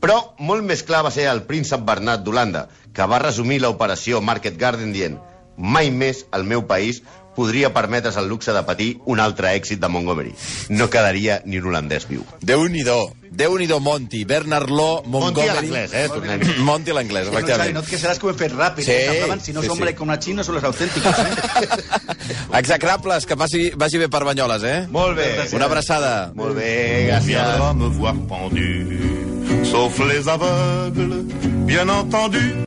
Però 0.00 0.18
molt 0.44 0.64
més 0.66 0.82
clar 0.84 1.02
va 1.06 1.14
ser 1.14 1.24
el 1.30 1.46
príncep 1.48 1.80
Bernat 1.86 2.24
d'Holanda, 2.24 2.66
que 2.92 3.06
va 3.08 3.22
resumir 3.22 3.62
l'operació 3.62 4.20
Market 4.20 4.58
Garden 4.60 4.92
dient 4.92 5.16
mai 5.56 5.88
més 5.90 6.26
el 6.36 6.44
meu 6.44 6.66
país 6.68 7.00
podria 7.36 7.72
permetre's 7.74 8.16
el 8.16 8.28
luxe 8.32 8.54
de 8.56 8.62
patir 8.66 8.96
un 9.04 9.20
altre 9.20 9.52
èxit 9.54 9.80
de 9.82 9.90
Montgomery. 9.92 10.32
No 10.72 10.88
quedaria 10.90 11.42
ni 11.44 11.60
un 11.60 11.68
holandès 11.70 12.08
viu. 12.08 12.24
Déu-n'hi-do. 12.40 12.98
Déu-n'hi-do, 13.36 13.78
Monty. 13.80 14.24
Bernard 14.24 14.70
Law, 14.70 15.02
Monty 15.04 15.16
a 15.16 15.24
Montgomery... 15.26 15.68
l'anglès, 15.68 15.92
eh? 15.92 16.06
Tornem. 16.08 16.44
Monty 16.68 16.90
a 16.90 16.98
l'anglès, 16.98 17.28
no, 17.28 17.36
efectivament. 17.36 17.76
no 17.76 17.84
et 17.84 17.90
queixaràs 17.92 18.20
que 18.20 18.28
ho 18.28 18.32
hem 18.32 18.40
fet 18.40 18.56
ràpid. 18.56 18.86
Sí, 18.88 18.96
eh? 18.96 19.38
Si 19.42 19.54
no 19.54 19.62
sí, 19.62 19.68
són 19.68 19.68
sí. 19.68 19.74
hombre 19.76 19.94
com 19.98 20.12
la 20.12 20.18
Xina, 20.22 20.46
són 20.46 20.58
les 20.58 20.66
autèntiques. 20.66 21.22
Eh? 21.22 22.04
Execrables, 22.60 23.28
que 23.28 23.38
passi, 23.38 23.64
vagi 23.76 24.00
bé 24.02 24.10
per 24.12 24.24
Banyoles, 24.28 24.64
eh? 24.66 24.76
Molt 24.92 25.18
bé. 25.18 25.30
Una 25.58 25.68
abraçada. 25.70 26.12
Molt 26.34 26.56
bé, 26.56 26.70
gràcies. 27.10 27.34
viendra 27.34 27.72
me 27.76 27.90
voir 27.98 28.14
pendu, 28.30 29.64
sauf 29.66 29.98
les 30.06 30.28
aveugles, 30.28 31.26
bien 31.66 31.90
entendu. 31.90 32.66